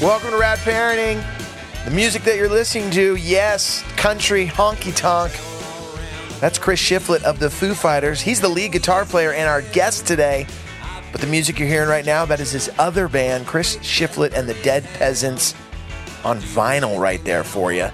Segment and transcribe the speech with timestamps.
[0.00, 1.24] Welcome to Rad Parenting.
[1.84, 5.32] The music that you're listening to, yes, country honky tonk.
[6.38, 8.20] That's Chris Shiflett of the Foo Fighters.
[8.20, 10.46] He's the lead guitar player and our guest today.
[11.10, 14.48] But the music you're hearing right now, that is his other band, Chris Shiflett and
[14.48, 15.56] the Dead Peasants,
[16.22, 17.88] on vinyl right there for you.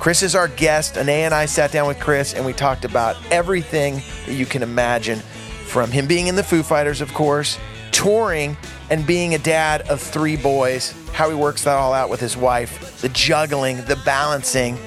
[0.00, 0.96] Chris is our guest.
[0.96, 4.64] Ane and I sat down with Chris and we talked about everything that you can
[4.64, 5.20] imagine
[5.66, 7.60] from him being in the Foo Fighters, of course,
[7.92, 8.56] touring,
[8.90, 12.36] and being a dad of three boys, how he works that all out with his
[12.36, 14.78] wife, the juggling, the balancing.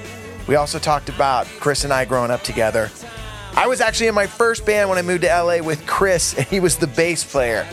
[0.48, 2.90] We also talked about Chris and I growing up together.
[3.54, 6.48] I was actually in my first band when I moved to LA with Chris, and
[6.48, 7.68] he was the bass player.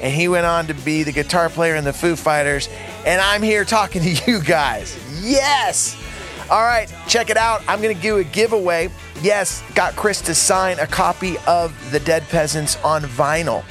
[0.00, 2.68] And he went on to be the guitar player in the Foo Fighters.
[3.04, 4.96] And I'm here talking to you guys.
[5.20, 6.00] Yes!
[6.48, 7.62] All right, check it out.
[7.66, 8.90] I'm going to do a giveaway.
[9.22, 13.64] Yes, got Chris to sign a copy of The Dead Peasants on vinyl.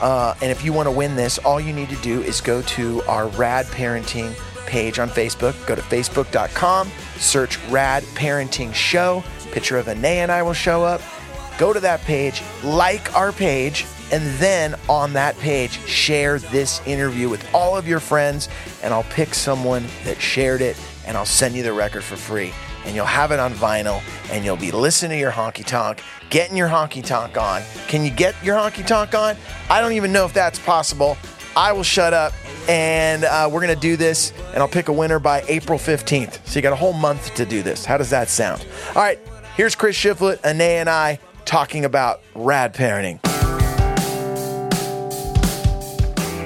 [0.00, 2.62] Uh, and if you want to win this, all you need to do is go
[2.62, 4.34] to our Rad Parenting
[4.66, 5.54] page on Facebook.
[5.66, 9.24] Go to facebook.com, search Rad Parenting Show.
[9.50, 11.00] Picture of Ane and I will show up.
[11.58, 17.28] Go to that page, like our page, and then on that page, share this interview
[17.28, 18.48] with all of your friends,
[18.82, 22.52] and I'll pick someone that shared it, and I'll send you the record for free.
[22.86, 26.56] And you'll have it on vinyl, and you'll be listening to your honky tonk, getting
[26.56, 27.62] your honky tonk on.
[27.86, 29.36] Can you get your honky tonk on?
[29.70, 31.16] I don't even know if that's possible.
[31.56, 32.32] I will shut up,
[32.68, 36.46] and uh, we're gonna do this, and I'll pick a winner by April 15th.
[36.46, 37.84] So you got a whole month to do this.
[37.84, 38.64] How does that sound?
[38.94, 39.18] All right,
[39.56, 43.18] here's Chris Shiflett, Ane, and I talking about rad parenting.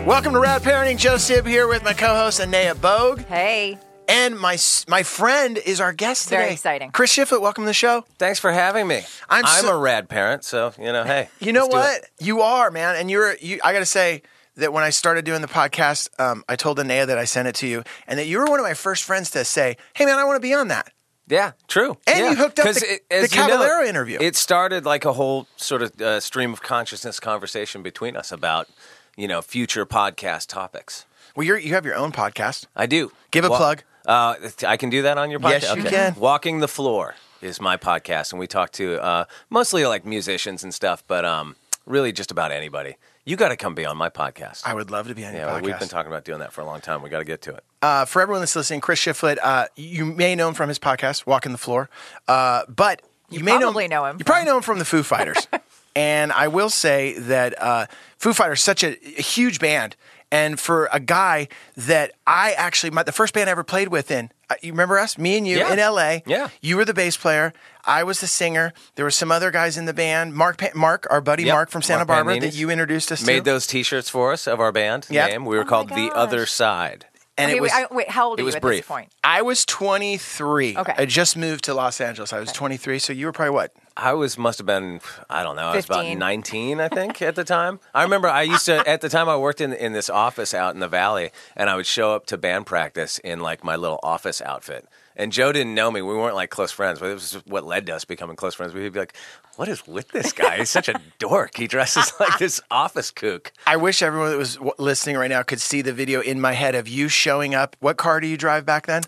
[0.06, 0.98] Welcome to Rad Parenting.
[0.98, 3.78] Joe Sib here with my co-host Anea Bogue, Hey,
[4.12, 4.56] and my
[4.88, 6.36] my friend is our guest today.
[6.36, 6.90] Very exciting.
[6.92, 8.04] Chris Shiflett, welcome to the show.
[8.18, 9.02] Thanks for having me.
[9.28, 11.28] I'm I'm, so- a rad parent, so you know, hey.
[11.40, 12.04] You know what?
[12.20, 13.36] You are, man, and you're.
[13.36, 14.22] You, I got to say
[14.56, 17.54] that when I started doing the podcast, um, I told Anea that I sent it
[17.56, 20.18] to you, and that you were one of my first friends to say, "Hey, man,
[20.18, 20.92] I want to be on that."
[21.28, 21.96] Yeah, true.
[22.06, 22.30] And yeah.
[22.30, 24.18] you hooked up the- it- the as you know, Caballero interview.
[24.20, 28.68] It started like a whole sort of uh, stream of consciousness conversation between us about,
[29.16, 31.06] you know, future podcast topics.
[31.34, 32.66] Well, you're, you have your own podcast.
[32.76, 33.12] I do.
[33.30, 33.82] Give a Wa- plug.
[34.06, 34.34] Uh,
[34.66, 35.62] I can do that on your podcast.
[35.62, 36.14] Yes, you can.
[36.18, 40.72] Walking the Floor is my podcast, and we talk to uh, mostly like musicians and
[40.74, 42.96] stuff, but um, really just about anybody.
[43.24, 44.62] You got to come be on my podcast.
[44.64, 45.62] I would love to be on your yeah, podcast.
[45.62, 47.02] we've been talking about doing that for a long time.
[47.02, 47.64] We got to get to it.
[47.80, 51.24] uh, for everyone that's listening, Chris Shiflett, uh, you may know him from his podcast,
[51.24, 51.88] Walking the Floor,
[52.26, 54.84] uh, but you, You may probably know him You probably from- know him from the
[54.84, 55.46] Foo Fighters,
[55.96, 57.86] and I will say that uh,
[58.18, 59.94] Foo Fighters is such a, a huge band,
[60.32, 64.10] and for a guy that I actually, my, the first band I ever played with
[64.10, 65.72] in, uh, you remember us, me and you Yeah.
[65.72, 66.22] in L.A.
[66.26, 66.48] Yeah.
[66.60, 67.52] you were the bass player.
[67.84, 68.72] I was the singer.
[68.96, 70.34] There were some other guys in the band.
[70.34, 71.54] Mark, Pa- Mark, our buddy Yep.
[71.54, 73.26] Mark from Santa Mark Barbara, that you introduced us to.
[73.26, 75.30] Made those T-shirts for us of our band Yep.
[75.30, 75.44] name.
[75.44, 76.10] We were Oh called The.
[76.14, 77.06] Other Side.
[77.38, 78.80] and okay, it was wait, I, wait, how old it are was you at brief.
[78.80, 79.12] this point?
[79.24, 80.76] I was 23.
[80.76, 80.94] Okay.
[80.96, 82.32] I just moved to Los Angeles.
[82.32, 82.98] I was 23.
[82.98, 83.72] So you were probably what?
[83.96, 85.68] I was must have been I don't know.
[85.68, 87.80] I was about 19, I think, at the time.
[87.94, 90.74] I remember I used to at the time I worked in in this office out
[90.74, 94.00] in the valley, and I would show up to band practice in like my little
[94.02, 94.88] office outfit.
[95.14, 96.00] And Joe didn't know me.
[96.00, 98.72] We weren't like close friends, but it was what led to us becoming close friends.
[98.72, 99.14] We'd be like,
[99.56, 100.58] "What is with this guy?
[100.58, 101.56] He's such a dork.
[101.56, 105.60] He dresses like this office kook." I wish everyone that was listening right now could
[105.60, 107.76] see the video in my head of you showing up.
[107.80, 109.02] What car do you drive back then?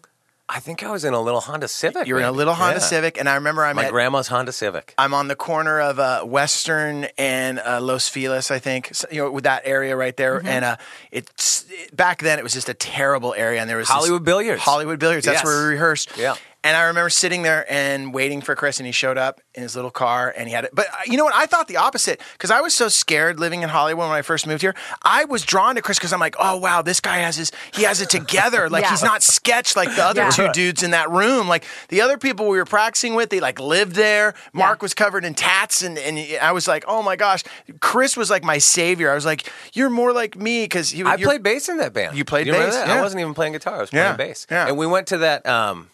[0.47, 2.07] I think I was in a little Honda Civic.
[2.07, 2.87] You were in a little Honda Yeah.
[2.87, 4.95] Civic, and I remember I'm My at, grandma's Honda Civic.
[4.99, 9.23] I'm on the corner of uh, Western and uh, Los Feliz, I think, so, you
[9.23, 10.39] know, with that area right there.
[10.39, 10.47] Mm-hmm.
[10.49, 10.77] And uh,
[11.11, 14.25] it's it, back then it was just a terrible area, and there was this- Hollywood
[14.25, 14.61] Billiards.
[14.61, 15.25] Hollywood Billiards.
[15.25, 15.45] That's Yes.
[15.47, 16.11] where we rehearsed.
[16.19, 16.35] Yeah.
[16.65, 19.77] And I remember sitting there and waiting for Chris, and he showed up in his
[19.77, 20.71] little car, and he had it.
[20.73, 21.35] But uh, you know what?
[21.35, 24.47] I thought the opposite because I was so scared living in Hollywood when I first
[24.47, 24.75] moved here.
[25.03, 27.83] I was drawn to Chris because I'm like, oh wow, this guy has his, he
[27.85, 28.69] has it together.
[28.75, 28.91] Like Yeah.
[28.91, 30.31] he's not sketched like the other Yeah.
[30.31, 31.49] two dudes in that room.
[31.49, 34.33] Like the other people we were practicing with, they like lived there.
[34.55, 37.43] Mark was covered in tats, and and I was like, oh my gosh,
[37.81, 39.11] Chris was like my savior.
[39.13, 41.05] I was like, you're more like me because he.
[41.05, 42.17] I played bass in that band.
[42.17, 42.89] You played Do remember bass?
[42.89, 42.95] Yeah.
[42.99, 43.77] I wasn't even playing guitar.
[43.77, 44.47] I was Yeah, playing bass.
[44.51, 44.67] yeah.
[44.69, 45.47] And we went to that.
[45.47, 45.91] Um,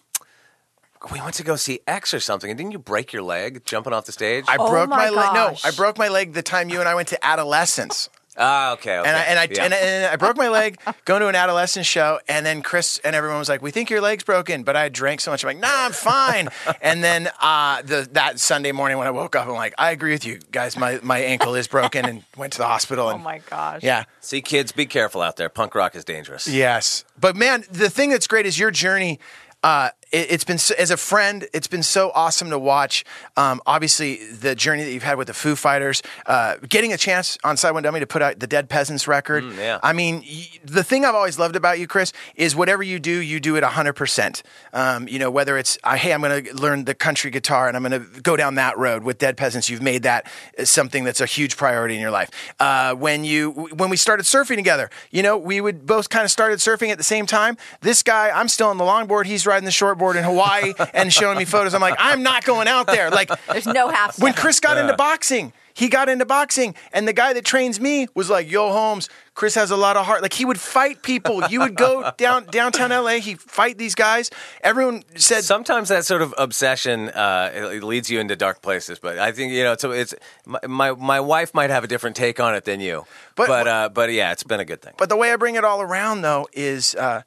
[1.12, 2.50] we went to go see X or something.
[2.50, 4.44] And didn't you break your leg jumping off the stage?
[4.48, 5.34] I Oh broke my my, leg.
[5.34, 5.56] No.
[5.64, 8.10] I broke my leg the time you and I went to Adolescents.
[8.36, 8.96] Ah, okay.
[8.98, 9.08] okay.
[9.08, 9.64] And I and I, Yeah.
[9.64, 12.98] and I and I broke my leg going to an adolescent show, and then Chris
[13.04, 15.48] and everyone was like, "We think your leg's broken," but I drank so much, I'm
[15.48, 16.48] like, "Nah, I'm fine."
[16.80, 20.12] and then uh, the that Sunday morning when I woke up, I'm like, "I agree
[20.12, 20.76] with you guys.
[20.76, 23.08] My my ankle is broken," and went to the hospital.
[23.08, 23.82] Oh my gosh.
[23.82, 25.48] yeah, See, kids, be careful out there.
[25.48, 26.46] Punk rock is dangerous.
[26.46, 29.18] yes, but man, the thing that's great is your journey.
[29.62, 33.04] Uh, it, has been so, as a friend, it's been so awesome to watch.
[33.36, 37.38] Um, obviously, the journey that you've had with the Foo Fighters, uh, getting a chance
[37.44, 39.44] on Side One Dummy to put out the Dead Peasants record.
[39.44, 39.78] Mm, yeah.
[39.82, 43.20] I mean, y- the thing I've always loved about you, Chris, is whatever you do,
[43.20, 44.42] you do it hundred um, percent.
[44.74, 47.82] You know, whether it's uh, hey, I'm going to learn the country guitar and I'm
[47.84, 49.68] going to go down that road with Dead Peasants.
[49.68, 50.26] You've made that
[50.64, 52.30] something that's a huge priority in your life.
[52.58, 56.30] Uh, when you when we started surfing together, you know, we would both kind of
[56.30, 57.56] started surfing at the same time.
[57.80, 59.26] This guy, I'm still on the longboard.
[59.26, 61.74] He's riding the shortboard in Hawaii and showing me photos.
[61.74, 63.10] I'm like, I'm not going out there.
[63.10, 64.18] Like, there's no half.
[64.18, 68.06] When Chris got into boxing, he got into boxing, and the guy that trains me
[68.14, 71.42] was like, "Yo, Holmes, Chris has a lot of heart." Like he would fight people.
[71.48, 73.20] You would go down downtown LA.
[73.20, 74.30] He fight these guys.
[74.62, 78.98] Everyone said sometimes that sort of obsession uh, leads you into dark places.
[78.98, 80.14] But I think you know, so it's
[80.44, 83.06] my, my, my wife might have a different take on it than you.
[83.34, 84.94] But but, uh, but yeah, it's been a good thing.
[84.98, 87.22] But the way I bring it all around though is uh,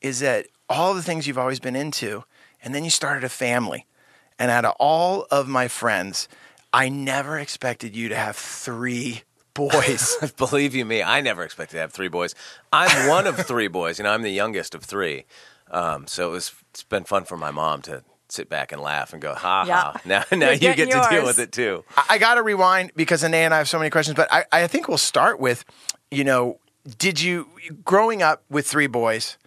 [0.00, 2.24] is that all the things you've always been into,
[2.62, 3.86] and then you started a family,
[4.38, 6.28] and out of all of my friends
[6.72, 9.22] I never expected you to have three
[9.54, 10.16] boys.
[10.36, 12.34] Believe you me, I never expected to have three boys.
[12.72, 13.98] I'm one of three boys.
[13.98, 15.24] You know, I'm the youngest of three.
[15.70, 19.12] Um, so it was, it's been fun for my mom to sit back and laugh
[19.14, 19.80] and go, ha yeah.
[19.80, 20.00] ha.
[20.04, 21.06] Now, now you get yours.
[21.06, 21.84] to deal with it too.
[21.96, 24.44] I, I got to rewind because Anae and I have so many questions, but I,
[24.52, 25.64] I think we'll start with,
[26.10, 26.58] you know,
[26.98, 27.48] did you,
[27.84, 29.38] growing up with three boys,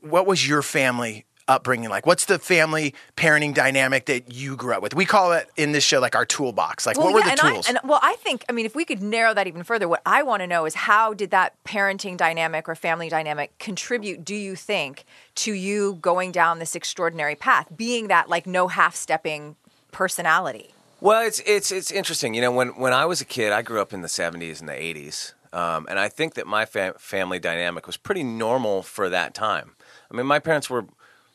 [0.00, 2.06] what was your family upbringing like?
[2.06, 4.94] What's the family parenting dynamic that you grew up with?
[4.94, 6.86] We call it in this show like our toolbox.
[6.86, 7.66] Like, well, what yeah, were the and tools?
[7.66, 10.02] I, and well, I think, I mean, if we could narrow that even further, what
[10.04, 14.34] I want to know is how did that parenting dynamic or family dynamic contribute, do
[14.34, 15.04] you think,
[15.36, 19.56] to you going down this extraordinary path, being that like no half stepping
[19.92, 20.72] personality?
[21.00, 22.32] Well, it's it's it's interesting.
[22.32, 24.68] You know, when when I was a kid, I grew up in the '70s and
[24.68, 29.34] the '80s, um, and I think that my family dynamic was pretty normal for that
[29.34, 29.75] time.
[30.10, 30.86] I mean, my parents were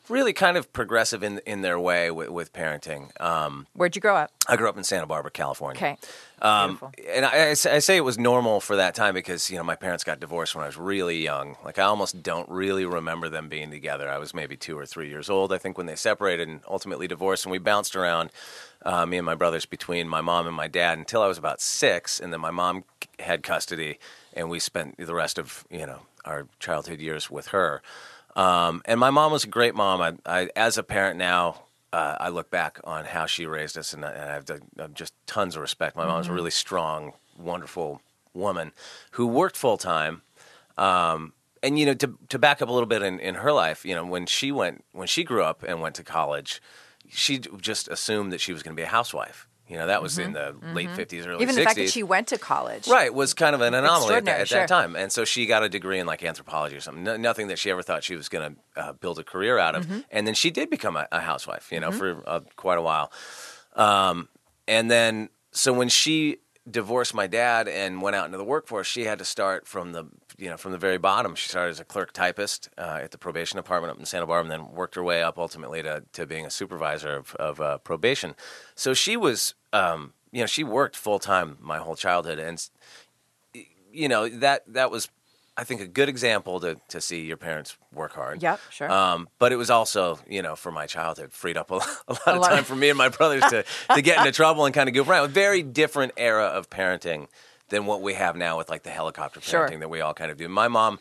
[0.09, 3.19] really kind of progressive in in their way with, with parenting.
[3.21, 4.31] Um, Where'd you grow up?
[4.47, 5.77] I grew up in Santa Barbara, California.
[5.77, 5.97] Okay.
[6.41, 9.75] Um, and I, I, say it was normal for that time because you know my
[9.75, 11.55] parents got divorced when I was really young.
[11.63, 14.09] Like I almost don't really remember them being together.
[14.09, 17.07] I was maybe two or three years old, I think, when they separated and ultimately
[17.07, 17.45] divorced.
[17.45, 18.31] And we bounced around,
[18.83, 21.61] uh, me and my brothers, between my mom and my dad until I was about
[21.61, 22.85] six, and then my mom
[23.19, 23.99] had custody,
[24.33, 27.83] and we spent the rest of you know our childhood years with her.
[28.35, 30.01] Um, and my mom was a great mom.
[30.01, 31.63] I, I as a parent now,
[31.93, 34.47] uh, I look back on how she raised us, and, I, and I have,
[34.79, 35.95] have just tons of respect.
[35.95, 36.09] My mm-hmm.
[36.09, 38.01] mom was a really strong, wonderful
[38.33, 38.71] woman
[39.11, 40.21] who worked full time.
[40.77, 43.85] Um, and you know, to to back up a little bit in, in her life,
[43.85, 46.61] you know, when she went when she grew up and went to college,
[47.09, 49.47] she just assumed that she was going to be a housewife.
[49.71, 50.27] You know, that was mm-hmm.
[50.27, 50.73] in the mm-hmm.
[50.73, 51.57] late 50s, early Even 60s.
[51.57, 52.89] the fact that she went to college.
[52.89, 54.59] Right, was kind of an anomaly at, at sure.
[54.59, 54.97] that time.
[54.97, 57.03] And so she got a degree in like anthropology or something.
[57.03, 59.75] No, nothing that she ever thought she was going to uh, build a career out
[59.75, 59.85] of.
[59.85, 59.99] Mm-hmm.
[60.11, 62.19] And then she did become a, a housewife, you know, mm-hmm.
[62.21, 63.13] for uh, quite a while.
[63.77, 64.27] Um,
[64.67, 66.39] and then, so when she
[66.69, 70.05] divorced my dad and went out into the workforce, she had to start from the
[70.41, 71.35] you know from the very bottom.
[71.35, 74.51] She started as a clerk typist uh, at the probation department up in Santa Barbara,
[74.51, 77.77] and then worked her way up ultimately to, to being a supervisor of, of uh,
[77.77, 78.35] probation.
[78.75, 82.69] So she was um, you know, she worked full time my whole childhood, and
[83.91, 85.09] you know that that was,
[85.57, 88.41] I think, a good example to to see your parents work hard.
[88.41, 88.91] Yep, sure.
[88.91, 91.75] Um, but it was also, you know, for my childhood, freed up a,
[92.07, 92.65] a lot a of lot time of...
[92.65, 95.25] for me and my brothers to to get into trouble and kind of goof around.
[95.25, 97.27] A very different era of parenting
[97.71, 99.79] than what we have now with like the helicopter parenting sure.
[99.79, 100.47] that we all kind of do.
[100.47, 100.99] My mom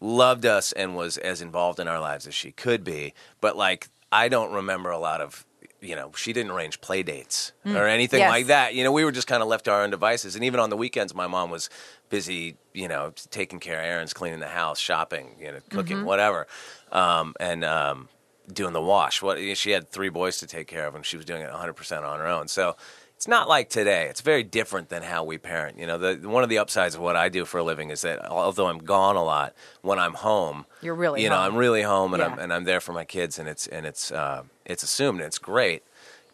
[0.00, 3.88] loved us and was as involved in our lives as she could be, but like
[4.12, 5.46] I don't remember a lot of
[5.82, 7.74] you know, she didn't arrange play dates mm.
[7.74, 8.28] or anything yes.
[8.28, 8.74] like that.
[8.74, 10.34] You know, we were just kind of left to our own devices.
[10.34, 11.70] And even on the weekends, my mom was
[12.10, 16.06] busy, you know, taking care of errands, cleaning the house, shopping, you know, cooking, mm-hmm.
[16.06, 16.46] whatever,
[16.92, 18.10] um, and um,
[18.52, 19.22] doing the wash.
[19.22, 21.72] What she had three boys to take care of, and she was doing it 100
[21.72, 22.48] percent on her own.
[22.48, 22.76] So
[23.20, 24.06] it's not like today.
[24.08, 25.78] It's very different than how we parent.
[25.78, 28.00] You know, the one of the upsides of what I do for a living is
[28.00, 31.36] that although I'm gone a lot, when I'm home, you're really you home.
[31.36, 32.30] know I'm really home and yeah.
[32.30, 35.26] I'm and I'm there for my kids and it's and it's uh, it's assumed and
[35.26, 35.82] it's great.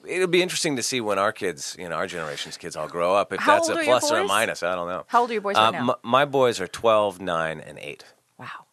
[0.06, 3.16] It'll be interesting to see when our kids, you know, our generation's kids all grow
[3.16, 3.32] up.
[3.32, 5.06] If How that's a plus or a minus, I don't know.
[5.08, 5.90] How old are your boys right uh, now?
[5.90, 8.04] M- my boys are 12, 9, and 8.
[8.38, 8.65] Wow.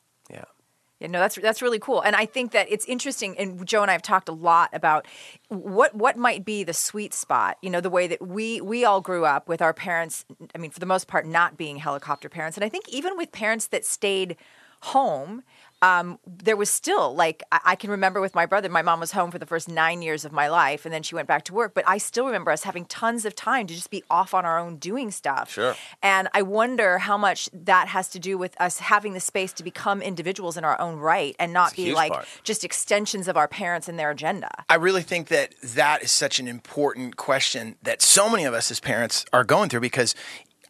[1.04, 1.10] Yeah.
[1.10, 3.38] No, that's that's really cool, and I think that it's interesting.
[3.38, 5.06] And Joe and I have talked a lot about
[5.50, 7.58] what what might be the sweet spot.
[7.62, 10.26] You know, the way that we we all grew up with our parents.
[10.56, 13.34] I mean, for the most part, not being helicopter parents, and I think even with
[13.34, 14.38] parents that stayed
[14.82, 15.44] home,
[15.84, 18.70] um, there was still like I, I can remember with my brother.
[18.70, 21.14] My mom was home for the first nine years of my life, and then she
[21.14, 21.74] went back to work.
[21.74, 24.58] But I still remember us having tons of time to just be off on our
[24.58, 25.52] own doing stuff.
[25.52, 25.76] Sure.
[26.02, 29.64] And I wonder how much that has to do with us having the space to
[29.64, 32.28] become individuals in our own right and not be like part.
[32.44, 34.50] just extensions of our parents and their agenda.
[34.70, 38.72] I really think that that is such an important question that so many of us
[38.72, 40.16] as parents are going through because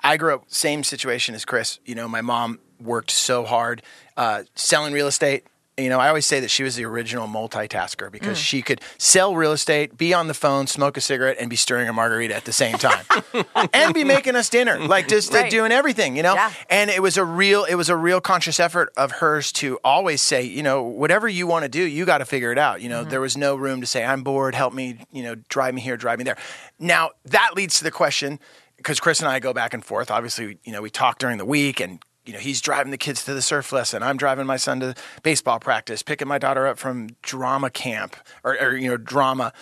[0.01, 1.77] I grew up same situation as Chris.
[1.85, 3.81] You know, my mom worked so hard
[4.17, 5.45] uh, selling real estate.
[5.75, 9.35] You know, I always say that she was the original multitasker because she could sell
[9.35, 12.45] real estate, be on the phone, smoke a cigarette, and be stirring a margarita at
[12.45, 13.03] the same time,
[13.73, 15.49] and be making us dinner, like just Right.
[15.49, 16.15] doing everything.
[16.15, 16.51] You know, Yeah.
[16.69, 20.21] and it was a real it was a real conscious effort of hers to always
[20.21, 22.87] say you know whatever you want to do you got to figure it out you
[22.89, 25.81] know there was no room to say i'm bored help me you know drive me
[25.81, 26.37] here drive me there
[26.77, 28.39] now that leads to the question
[28.77, 31.45] because chris and i go back and forth obviously you know we talk during the
[31.45, 34.01] week and you know he's driving the kids to the surf lesson.
[34.03, 38.57] I'm driving my son to baseball practice picking my daughter up from drama camp or,
[38.59, 39.53] or you know drama.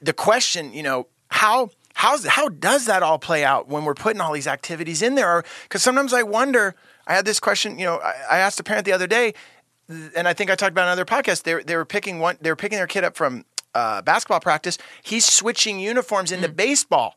[0.00, 4.20] The question you know how how's how does that all play out when we're putting
[4.20, 5.42] all these activities in there?
[5.64, 6.74] Because sometimes i wonder
[7.06, 9.34] i had this question you know I, I asked a parent the other day
[9.88, 11.42] and i think i talked about another podcast.
[11.42, 13.44] They, were- they were picking one they were picking their kid up from
[13.74, 14.78] uh, basketball practice.
[15.02, 17.14] He's switching uniforms into baseball.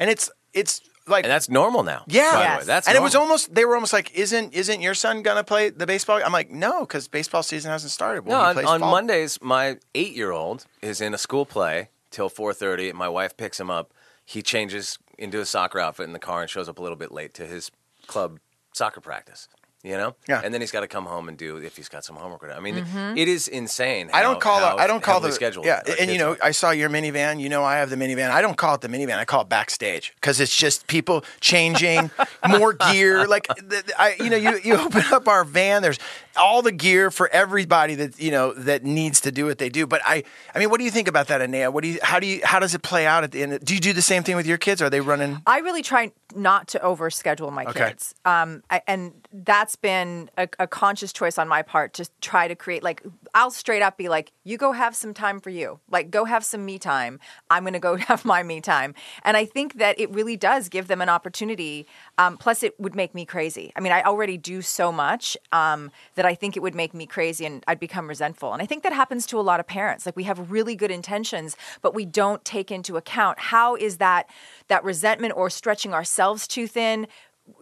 [0.00, 2.04] And it's it's like And that's normal now.
[2.06, 2.58] yeah, by the Yes.
[2.60, 2.64] way.
[2.66, 5.70] That's and it was almost they were almost like, isn't isn't your son gonna play
[5.70, 6.20] the baseball?
[6.24, 8.24] I'm like, no, because baseball season hasn't started.
[8.26, 8.90] Well, No, on, on.
[8.90, 12.92] Mondays, my eight-year-old is in a school play till four thirty.
[12.92, 13.92] My wife picks him up.
[14.24, 17.10] He changes into a soccer outfit in the car and shows up a little bit
[17.12, 17.70] late to his
[18.06, 18.38] club
[18.72, 19.48] soccer practice.
[19.82, 20.42] You know, Yeah.
[20.44, 22.44] and then he's got to come home and do if he's got some homework.
[22.44, 22.58] or not.
[22.58, 23.16] I mean, mm-hmm.
[23.16, 24.10] it is insane.
[24.12, 24.80] I don't how- call how it.
[24.80, 25.64] I don't call the schedule.
[25.64, 25.80] yeah.
[25.98, 26.38] And you know, are.
[26.42, 27.40] I saw your minivan.
[27.40, 28.30] You know, I have the minivan.
[28.30, 29.16] I don't call it the minivan.
[29.16, 32.10] I call it backstage because it's just people changing,
[32.48, 33.26] more gear.
[33.26, 35.80] Like the, the- I, you know, you you open up our van.
[35.80, 35.98] There's
[36.36, 39.86] all the gear for everybody that you know that needs to do what they do.
[39.86, 40.22] But I,
[40.54, 41.70] I mean, what do you think about that, Anea?
[41.70, 41.98] What do you?
[42.02, 42.40] How do you?
[42.44, 43.64] How does it play out at the end?
[43.64, 44.80] Do you do the same thing with your kids?
[44.82, 45.42] Are they running?
[45.46, 47.88] I really try not to overschedule my Okay.
[47.90, 52.48] kids, um, I, and that's been a, a conscious choice on my part to try
[52.48, 53.02] to create like
[53.34, 56.44] I'll straight up be like, you go have some time for you, like go have
[56.44, 57.20] some me time.
[57.50, 58.94] I'm going to go have my me time,
[59.24, 61.86] and I think that it really does give them an opportunity.
[62.18, 63.72] Um, plus, it would make me crazy.
[63.76, 67.06] I mean, I already do so much um, that I think it would make me
[67.06, 68.52] crazy, and I'd become resentful.
[68.52, 70.06] And I think that happens to a lot of parents.
[70.06, 74.28] Like we have really good intentions, but we don't take into account how is that
[74.68, 77.06] that resentment or stretching ourselves too thin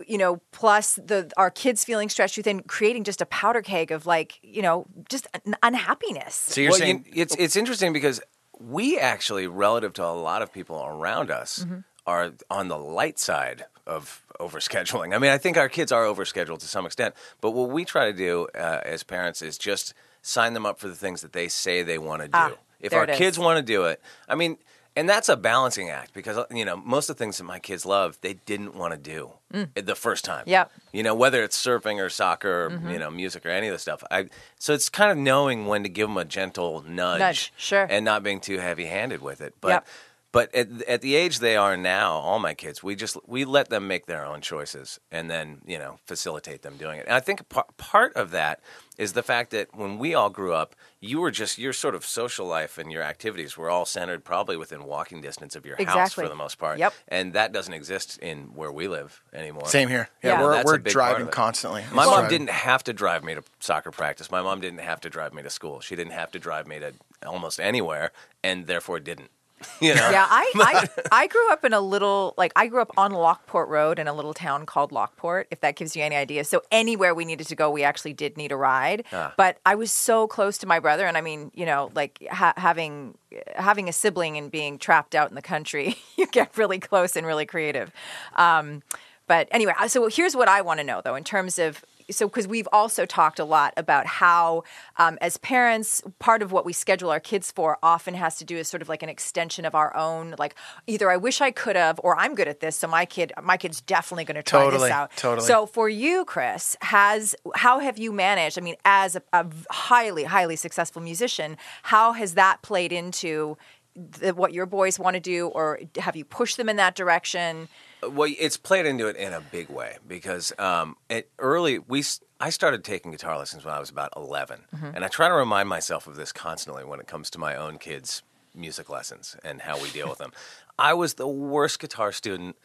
[0.07, 3.90] you know plus the our kids feeling stretched too thin creating just a powder keg
[3.92, 7.92] of like you know just an unhappiness So you're well, saying you- it's it's interesting
[7.92, 8.21] because
[8.61, 11.78] we actually, relative to a lot of people around us, Mm-hmm.
[12.09, 15.14] are on the light side of overscheduling.
[15.14, 18.07] I mean, I think our kids are overscheduled to some extent, but what we try
[18.11, 21.47] to do uh, as parents is just sign them up for the things that they
[21.49, 22.33] say they want to do.
[22.38, 24.57] Ah, if our kids want to do it, I mean.
[24.97, 27.87] And that's a balancing act because you know most of the things that my kids
[27.87, 29.30] love they didn't want to do
[29.75, 30.42] the first time.
[30.47, 32.90] yeah You know whether it's surfing or soccer, or, Mm-hmm.
[32.90, 34.02] you know music or any of the stuff.
[34.11, 34.28] I
[34.59, 37.87] so it's kind of knowing when to give them a gentle nudge, Nudge, sure.
[37.88, 39.54] and not being too heavy-handed with it.
[39.61, 39.87] But Yep.
[40.30, 43.70] But at, at the age they are now, all my kids, we just we let
[43.70, 47.06] them make their own choices and then you know facilitate them doing it.
[47.06, 48.61] And I think par- part of that
[48.99, 52.04] is the fact that when we all grew up, you were just your sort of
[52.04, 56.12] social life and your activities were all centered probably within walking distance of your house
[56.12, 56.78] for the most part.
[56.78, 56.92] Yep.
[57.06, 59.66] And that doesn't exist in where we live anymore.
[59.66, 60.08] same here?
[60.23, 60.42] Yeah, Yeah.
[60.42, 61.82] we're That's we're big driving constantly.
[61.92, 62.28] My It's mom driving.
[62.38, 64.30] didn't have to drive me to soccer practice.
[64.30, 65.80] My mom didn't have to drive me to school.
[65.80, 66.92] She didn't have to drive me to
[67.25, 68.11] almost anywhere,
[68.42, 69.30] and therefore didn't.
[69.80, 70.10] You know?
[70.10, 70.88] yeah I, I
[71.22, 74.12] i grew up in a little like i grew up on lockport road in a
[74.12, 77.56] little town called lockport if that gives you any idea so anywhere we needed to
[77.56, 79.32] go we actually did need a ride Ah.
[79.36, 82.54] but i was so close to my brother and i mean you know like ha-
[82.56, 83.16] having
[83.56, 87.26] having a sibling and being trapped out in the country you get really close and
[87.26, 87.92] really creative
[88.36, 88.82] um,
[89.26, 92.48] but anyway so here's what i want to know though in terms of so because
[92.48, 94.64] we've also talked a lot about how
[94.96, 98.56] um, as parents part of what we schedule our kids for often has to do
[98.56, 100.54] is sort of like an extension of our own like
[100.86, 103.56] either i wish i could have or i'm good at this so my kid my
[103.56, 105.46] kid's definitely going to try Totally, this out totally.
[105.46, 110.24] so for you chris has how have you managed i mean as a, a highly
[110.24, 113.56] highly successful musician how has that played into
[113.94, 117.68] the, what your boys want to do or have you pushed them in that direction
[118.02, 122.05] Well, it's played into it in a big way because um, it early we
[122.40, 124.61] I started taking guitar lessons when I was about 11,
[124.95, 127.78] and I try to remind myself of this constantly when it comes to my own
[127.78, 128.23] kids'
[128.55, 130.33] music lessons and how we deal with them.
[130.78, 132.57] I was the worst guitar student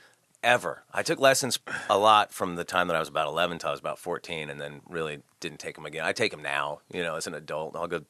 [0.44, 0.84] ever.
[0.94, 1.60] I took lessons
[1.90, 4.50] a lot from the time that I was about 11 till I was about 14,
[4.50, 6.06] and then really didn't take them again.
[6.06, 7.76] I take them now, you know, as an adult.
[7.76, 8.02] I'll go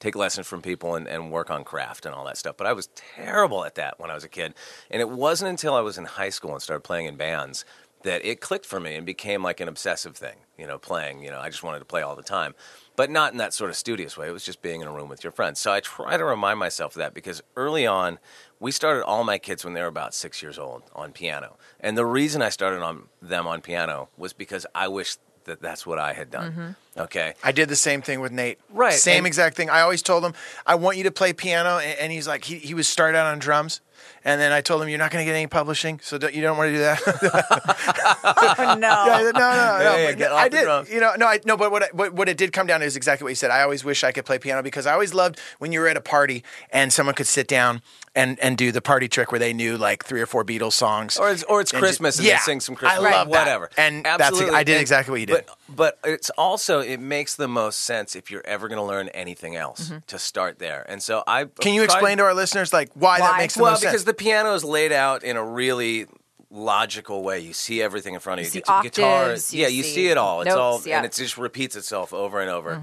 [0.00, 2.56] take lessons from people and, and work on craft and all that stuff.
[2.56, 4.54] But I was terrible at that when I was a kid.
[4.90, 7.64] And it wasn't until I was in high school and started playing in bands
[8.04, 11.22] that it clicked for me and became like an obsessive thing, you know, playing.
[11.22, 12.54] You know, I just wanted to play all the time,
[12.96, 14.28] but not in that sort of studious way.
[14.28, 15.58] It was just being in a room with your friends.
[15.58, 18.18] So I try to remind myself of that because early on,
[18.64, 21.58] we started all my kids when they were about six years old on piano.
[21.80, 25.86] And the reason I started on them on piano was because I wished that that's
[25.86, 26.50] what I had done.
[26.52, 27.00] Mm-hmm.
[27.02, 27.34] Okay.
[27.44, 28.58] I did the same thing with Nate.
[28.70, 29.68] Right, Same and- exact thing.
[29.68, 30.32] I always told him,
[30.64, 31.76] I want you to play piano.
[31.76, 33.82] And, and he's like, he, he was started out on drums.
[34.24, 36.00] And then I told him, you're not going to get any publishing.
[36.02, 37.74] So don't, you don't want to do that.
[38.24, 38.88] Oh, no.
[39.04, 39.36] Yeah, no, no, no.
[39.40, 40.62] Yeah, yeah, get off I did.
[40.64, 40.90] drums.
[40.90, 41.56] You know, no, I, no.
[41.56, 43.50] But what, I, what what it did come down to is exactly what you said.
[43.50, 45.96] I always wish I could play piano because I always loved when you were at
[45.96, 47.82] a party and someone could sit down
[48.14, 51.16] and and do the party trick where they knew like three or four Beatles songs.
[51.18, 53.30] Or it's, or it's And Christmas just- and yeah, they sing some Christmas, I love
[53.30, 53.38] that.
[53.40, 53.70] whatever.
[53.76, 55.44] And that's I did exactly what you did.
[55.46, 59.08] But, but it's also it makes the most sense if you're ever going to learn
[59.08, 60.84] anything else to start there.
[60.88, 61.60] And so I Mm-hmm.
[61.62, 64.04] Can you tried- explain to our listeners like why, that makes the well, most because
[64.04, 66.06] the piano is laid out in a really
[66.50, 67.40] logical way.
[67.40, 68.50] You see everything in front of you.
[68.50, 70.40] see Gu- guitar, octaves, you yeah, you see see it all.
[70.42, 70.98] It's notes, all, yeah.
[70.98, 72.80] and it just repeats itself over and over.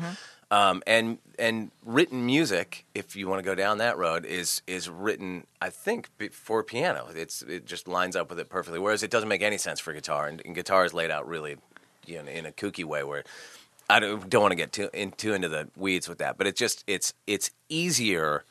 [0.49, 4.89] Um, and and written music, if you want to go down that road, is is
[4.89, 7.07] written, I think, be- for piano.
[7.15, 8.77] It's it just lines up with it perfectly.
[8.79, 11.55] Whereas it doesn't make any sense for guitar, and, and guitar is laid out really,
[12.05, 13.23] you know, in a kooky way where.
[13.89, 16.47] I don't, don't want to get too, in, too into the weeds with that, but
[16.47, 18.45] it's just it's it's easier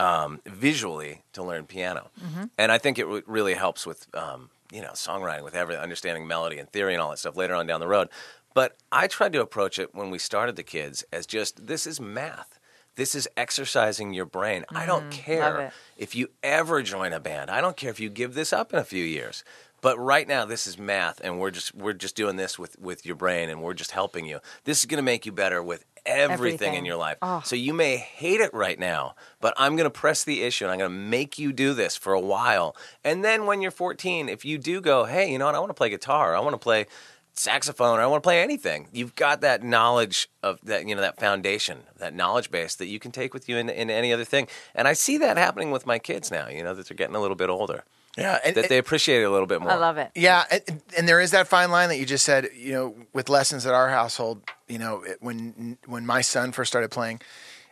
[0.00, 2.10] um, visually to learn piano,
[2.58, 6.26] and I think it re- really helps with um, you know songwriting, with every understanding
[6.26, 8.08] melody and theory and all that stuff later on down the road.
[8.52, 12.00] But I tried to approach it when we started the kids as just this is
[12.00, 12.58] math.
[12.96, 14.64] This is exercising your brain.
[14.74, 17.48] I don't care if you ever join a band.
[17.48, 19.44] I don't care if you give this up in a few years.
[19.80, 23.06] But right now, this is math, and we're just we're just doing this with with
[23.06, 24.40] your brain, and we're just helping you.
[24.64, 26.74] This is going to make you better with everything, Everything.
[26.74, 27.18] in your life.
[27.22, 27.42] Oh.
[27.44, 30.72] So you may hate it right now, but I'm going to press the issue, and
[30.72, 32.76] I'm going to make you do this for a while.
[33.04, 35.54] And then when you're 14, if you do go, hey, you know what?
[35.54, 36.34] I want to play guitar.
[36.34, 36.86] I want to play
[37.32, 38.88] saxophone or I want to play anything.
[38.92, 42.98] You've got that knowledge of that, you know, that foundation, that knowledge base that you
[42.98, 44.48] can take with you in, in any other thing.
[44.74, 47.20] And I see that happening with my kids now, you know, that they're getting a
[47.20, 47.84] little bit older,
[48.16, 49.70] yeah, and, that they appreciate it a little bit more.
[49.70, 50.10] I love it.
[50.14, 52.48] Yeah, and, and there is that fine line that you just said.
[52.54, 56.72] You know, with lessons at our household, you know, it, when when my son first
[56.72, 57.20] started playing,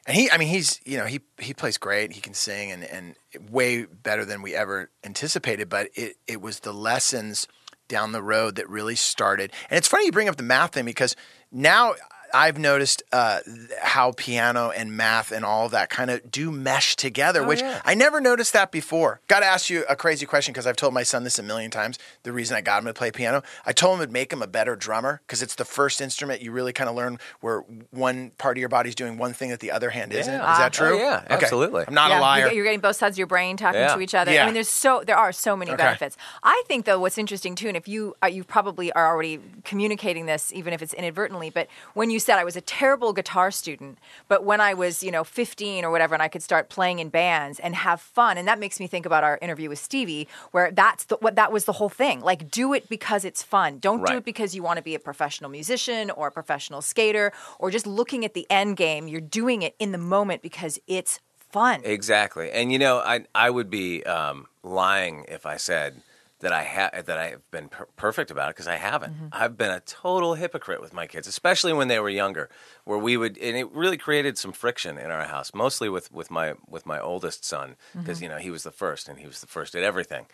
[0.06, 2.12] and he, I mean, he's you know he he plays great.
[2.12, 3.16] He can sing and and
[3.50, 5.68] way better than we ever anticipated.
[5.68, 7.48] But it it was the lessons
[7.88, 9.52] down the road that really started.
[9.70, 11.16] And it's funny you bring up the math thing because
[11.50, 11.94] now.
[12.34, 13.40] I've noticed uh,
[13.82, 17.80] how piano and math and all of that kind of do mesh together, which yeah.
[17.84, 19.20] I never noticed that before.
[19.28, 21.70] Got to ask you a crazy question because I've told my son this a million
[21.70, 21.98] times.
[22.22, 24.46] The reason I got him to play piano, I told him it'd make him a
[24.46, 27.60] better drummer because it's the first instrument you really kind of learn where
[27.90, 30.32] one part of your body's doing one thing that the other hand isn't.
[30.34, 30.96] Is that true?
[30.96, 31.34] Oh, yeah, Okay.
[31.44, 31.84] absolutely.
[31.88, 32.44] I'm not Yeah, a you liar.
[32.46, 33.94] get- You're getting both sides of your brain talking Yeah.
[33.94, 34.32] to each other.
[34.32, 34.42] Yeah.
[34.42, 35.82] I mean, there's so there are so many Okay.
[35.82, 36.16] benefits.
[36.42, 40.26] I think though, what's interesting too, and if you uh, you probably are already communicating
[40.26, 43.98] this, even if it's inadvertently, but when you said I was a terrible guitar student,
[44.28, 47.08] but when I was you know 15 or whatever, and I could start playing in
[47.08, 50.70] bands and have fun, and that makes me think about our interview with Stevie, where
[50.70, 52.20] that's the, what that was the whole thing.
[52.20, 53.78] Like, do it because it's fun.
[53.78, 57.32] Don't do it because you want to be a professional musician or a professional skater
[57.58, 59.08] or just looking at the end game.
[59.08, 61.80] You're doing it in the moment because it's fun.
[61.84, 66.02] Exactly, and you know, I I would be um, lying if I said
[66.40, 69.14] that I ha- that I have been per- perfect about it because I haven't.
[69.14, 69.26] Mm-hmm.
[69.32, 72.48] I've been a total hypocrite with my kids, especially when they were younger,
[72.84, 76.30] where we would, and it really created some friction in our house, mostly with with
[76.30, 78.22] my with my oldest son because Mm-hmm.
[78.24, 80.26] you know he was the first and he was the first at everything.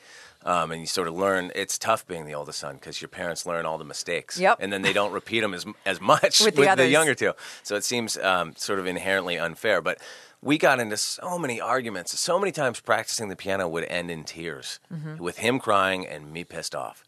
[0.47, 3.47] Um, and you sort of learn it's tough being the oldest son because your parents
[3.47, 4.59] learn all the mistakes, Yep.
[4.61, 6.91] and then they don't repeat them as as much With the others.
[6.91, 7.33] younger two.
[7.63, 9.81] So it seems um, sort of inherently unfair.
[9.81, 9.99] But
[10.45, 12.19] we got into so many arguments.
[12.21, 15.17] So many times practicing the piano would end in tears Mm-hmm.
[15.23, 17.03] with him crying and me pissed off.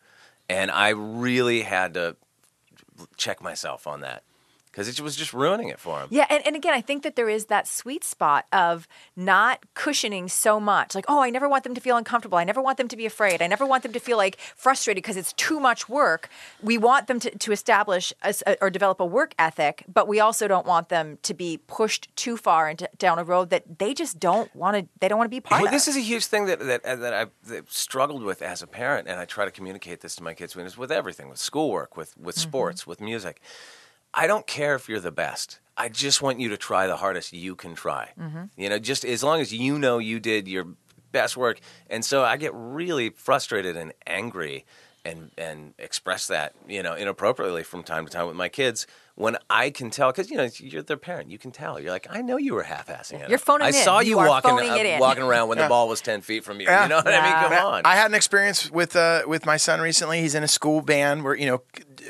[0.49, 2.17] And I really had to
[3.17, 4.23] check myself on that
[4.77, 6.09] because it was just ruining it for him.
[6.11, 8.87] Yeah, and, and again, I think that there is that sweet spot of
[9.17, 10.95] not cushioning so much.
[10.95, 12.37] Like, oh, I never want them to feel uncomfortable.
[12.37, 13.41] I never want them to be afraid.
[13.41, 16.29] I never want them to feel like frustrated because it's too much work.
[16.63, 20.47] We want them to, to establish a or develop a work ethic, but we also
[20.47, 24.21] don't want them to be pushed too far into down a road that they just
[24.21, 24.87] don't want to.
[25.01, 25.73] They don't want to be part Well, of.
[25.73, 29.09] this is a huge thing that that, that I've that struggled with as a parent,
[29.09, 32.37] and I try to communicate this to my kids with everything, with schoolwork, with with
[32.37, 32.43] mm-hmm.
[32.43, 33.41] sports, with music.
[34.17, 35.61] I don't care if you're the best.
[35.77, 38.13] I just want you to try the hardest you can try.
[38.57, 40.67] You know, just as long as you know you did your
[41.13, 41.61] best work.
[41.91, 44.65] And so I get really frustrated and angry
[45.05, 49.37] and and express that you know inappropriately from time to time with my kids when
[49.49, 52.23] I can tell because you know you're their parent you can tell you're like I
[52.23, 55.23] know you were half-assing it You're phoning I it saw you, You walking uh, walking
[55.23, 55.67] around when Yeah.
[55.67, 56.83] the ball was ten feet from you Yeah.
[56.83, 59.47] you know what I mean come Man, on I had an experience with uh, with
[59.47, 60.21] my son recently.
[60.23, 61.63] He's in a school band where you know,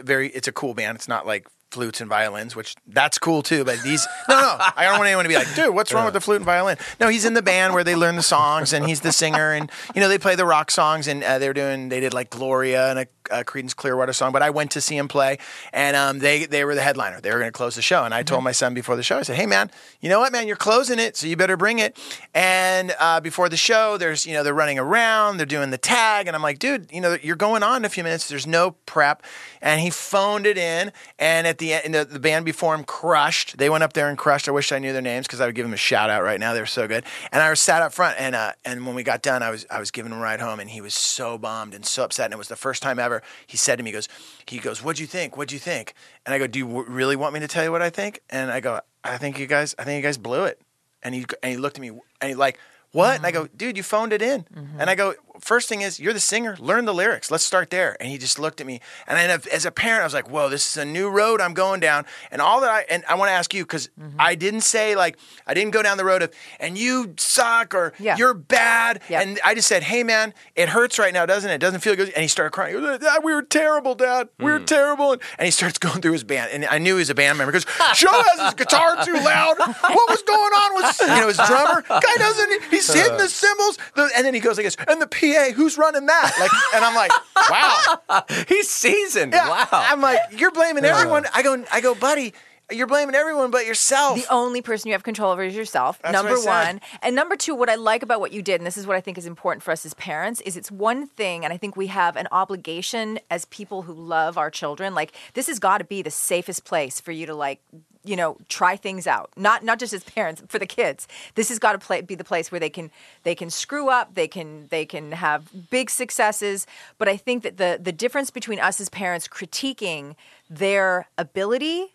[0.03, 0.31] very.
[0.31, 0.97] It's a cool band.
[0.97, 3.63] It's not like flutes and violins, which that's cool too.
[3.63, 6.15] But these, no, no, I don't want anyone to be like, dude, what's wrong with
[6.15, 6.79] the flute and violin?
[6.99, 9.71] No, he's in the band where they learn the songs, and he's the singer, and
[9.95, 12.91] you know they play the rock songs, and uh, they're doing they did like Gloria
[12.91, 14.33] and a, a Creedence Clearwater song.
[14.33, 15.37] But I went to see him play,
[15.75, 17.21] and um, they they were the headliner.
[17.21, 19.19] They were going to close the show, and I told my son before the show,
[19.19, 21.79] I said, hey man, you know what, man, you're closing it, so you better bring
[21.79, 21.99] it.
[22.33, 26.27] And uh, before the show, there's you know they're running around, they're doing the tag,
[26.27, 28.29] and I'm like, dude, you know you're going on in a few minutes.
[28.29, 29.23] There's no prep,
[29.67, 33.59] and he phoned it in, and at the end, the, the band before him crushed.
[33.59, 34.49] They went up there and crushed.
[34.49, 36.39] I wish I knew their names because I would give them a shout out right
[36.39, 36.55] now.
[36.55, 37.03] They're so good.
[37.33, 39.67] And I was sat up front, and uh, and when we got done, I was
[39.69, 42.27] I was giving him a ride home, and he was so bummed and so upset.
[42.27, 44.09] And it was the first time ever he said to me, he goes,
[44.47, 45.37] he goes, what'd you think?
[45.37, 45.95] What'd you think?
[46.25, 48.21] And I go, do you w- really want me to tell you what I think?
[48.31, 50.61] And I go, I think you guys, I think you guys blew it.
[51.03, 52.61] And he and he looked at me and he like.
[52.93, 53.17] What?
[53.17, 54.47] And I go, dude, you phoned it in.
[54.79, 56.57] And I go, first thing is, you're the singer.
[56.59, 57.31] Learn the lyrics.
[57.31, 57.97] Let's start there.
[58.01, 58.81] And he just looked at me.
[59.07, 61.55] And then as a parent, I was like, whoa, this is a new road I'm
[61.55, 62.07] going down.
[62.31, 64.17] And all that I, and I want to ask you, because mm-hmm.
[64.19, 67.93] I didn't say, like, I didn't go down the road of, and you suck or
[67.99, 68.17] Yeah.
[68.17, 69.01] you're bad.
[69.09, 69.23] Yep.
[69.23, 71.55] And I just said, hey, man, it hurts right now, doesn't it?
[71.55, 72.11] It doesn't feel good.
[72.11, 72.75] And he started crying.
[72.75, 74.29] He goes, Dad, we were terrible, Dad.
[74.39, 74.65] We were hmm.
[74.65, 75.13] terrible.
[75.13, 76.51] And, and he starts going through his band.
[76.53, 77.67] And I knew he was a band member because
[77.99, 79.59] Joe has his guitar too loud.
[79.59, 81.83] What was going on with, you know, his drummer?
[81.89, 83.79] Guy doesn't, he's hitting the cymbals.
[83.95, 86.33] The, and then he goes like this, and the PA, who's running that?
[86.39, 87.11] Like, and I'm like,
[87.51, 88.25] wow.
[88.49, 89.49] he's seasoned Yeah.
[89.49, 91.27] wow I'm like, you're blaming everyone.
[91.35, 92.33] I go, I go, buddy,
[92.71, 94.19] you're blaming everyone but yourself.
[94.19, 96.01] The only person you have control over is yourself.
[96.03, 96.73] That's number what I said.
[96.75, 96.81] one.
[97.03, 99.01] And number two, what I like about what you did, and this is what I
[99.01, 101.87] think is important for us as parents, is it's one thing, and I think we
[101.89, 104.95] have an obligation as people who love our children.
[104.95, 107.61] Like, this has got to be the safest place for you to, like,
[108.03, 109.31] you know, try things out.
[109.37, 111.09] Not not just as parents, for the kids.
[111.35, 112.91] This has got to play, be the place where they can
[113.25, 116.67] they can screw up, they can they can have big successes.
[116.99, 120.15] But I think that the the difference between us as parents critiquing
[120.49, 121.93] their ability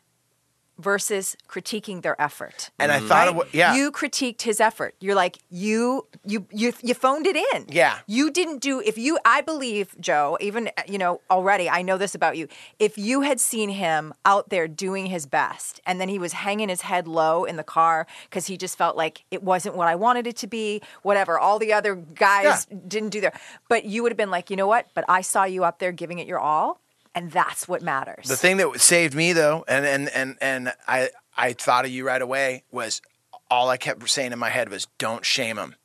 [0.80, 2.72] versus critiquing their effort.
[2.80, 3.76] And I thought of what- yeah.
[3.76, 4.96] You critiqued his effort.
[5.00, 7.66] You're like, you you you you phoned it in.
[7.70, 8.00] Yeah.
[8.08, 11.98] You didn't do if you I believe, Joe, even uh, you know, already I know
[11.98, 12.48] this about you.
[12.80, 16.70] If you had seen him out there doing his best and then he was hanging
[16.70, 19.96] his head low in the car cuz he just felt like it wasn't what I
[19.96, 21.38] wanted it to be, whatever.
[21.38, 22.78] All the other guys Yeah.
[22.88, 23.34] didn't do their
[23.70, 24.88] but you would have been like, "You know what?
[24.94, 26.80] But I saw you up there giving it your all."
[27.14, 28.28] And that's what matters.
[28.28, 32.06] The thing that saved me though, and and and and I I thought of you
[32.08, 33.02] right away was
[33.50, 35.76] all I kept saying in my head was don't shame him.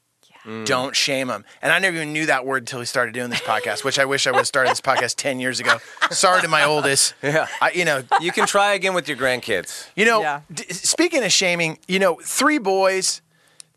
[0.65, 1.45] Don't shame him.
[1.61, 4.05] And I never even knew that word until we started doing this podcast, which I
[4.05, 5.79] wish I would have started this podcast 10 years ago.
[6.13, 7.15] Sorry to my oldest.
[7.23, 7.49] Yeah.
[7.61, 10.43] I, you know, you can try again with your grandkids you know, Yeah.
[10.53, 13.23] d- speaking of shaming, you know, three boys,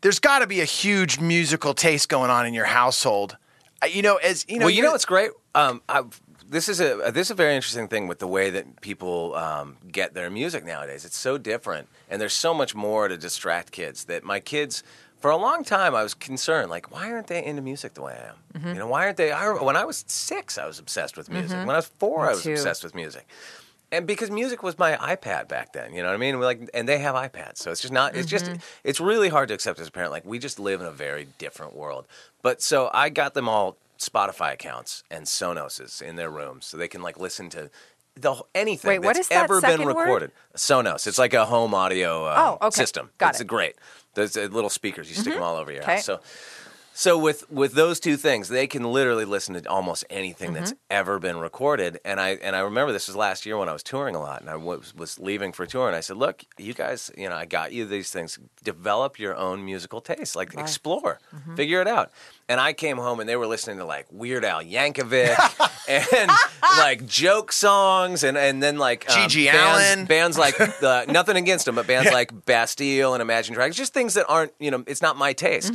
[0.02, 3.36] there's got to be a huge musical taste going on in your household.
[3.82, 5.32] Uh, You know, as you know, well, you know what's great?
[5.56, 6.04] Um, I,
[6.50, 9.76] this is a this is a very interesting thing with the way that people um,
[9.90, 11.04] get their music nowadays.
[11.04, 14.04] It's so different, and there's so much more to distract kids.
[14.04, 14.82] That my kids,
[15.20, 18.14] for a long time, I was concerned, like, why aren't they into music the way
[18.20, 18.34] I am?
[18.54, 18.68] Mm-hmm.
[18.68, 19.30] You know, why aren't they?
[19.32, 21.56] I, when I was six, I was obsessed with music.
[21.58, 22.52] When I was four, Me I was too.
[22.52, 23.26] obsessed with music.
[23.92, 26.38] And because music was my iPad back then, you know what I mean?
[26.38, 28.14] We're like, and they have iPads, so it's just not.
[28.14, 28.54] It's Mm-hmm.
[28.54, 28.66] just.
[28.84, 30.12] It's really hard to accept as a parent.
[30.12, 32.06] Like we just live in a very different world.
[32.42, 36.88] But so I got them all Spotify accounts and Sonoses in their rooms, so they
[36.88, 37.70] can like listen to
[38.16, 39.96] the anything Wait, what that's is that ever been second word?
[39.96, 40.32] recorded.
[40.56, 41.06] Sonos.
[41.06, 42.76] It's like a home audio um, Oh, okay.
[42.80, 43.10] system.
[43.18, 43.44] Got it's it.
[43.44, 43.48] Mm-hmm.
[43.56, 43.76] great.
[44.14, 45.08] There's uh, little speakers.
[45.08, 45.96] You stick them all over your Okay.
[45.96, 46.04] house.
[46.04, 46.20] So.
[47.00, 50.98] So with with those two things, they can literally listen to almost anything that's Mm-hmm.
[51.00, 51.98] ever been recorded.
[52.04, 54.42] And I and I remember this was last year when I was touring a lot,
[54.42, 57.36] and I was, was leaving for tour, and I said, "Look, you guys, you know,
[57.36, 58.38] I got you these things.
[58.62, 60.36] Develop your own musical taste.
[60.36, 61.54] Like explore, Mm-hmm.
[61.54, 62.10] figure it out."
[62.50, 65.38] And I came home, and they were listening to like Weird Al Yankovic
[66.12, 66.30] and
[66.76, 70.04] like joke songs, and and then like um, Gigi bands, Allen.
[70.06, 74.14] bands like the, nothing against them, but bands like Bastille and Imagine Dragons, just things
[74.14, 75.72] that aren't, you know, it's not my taste.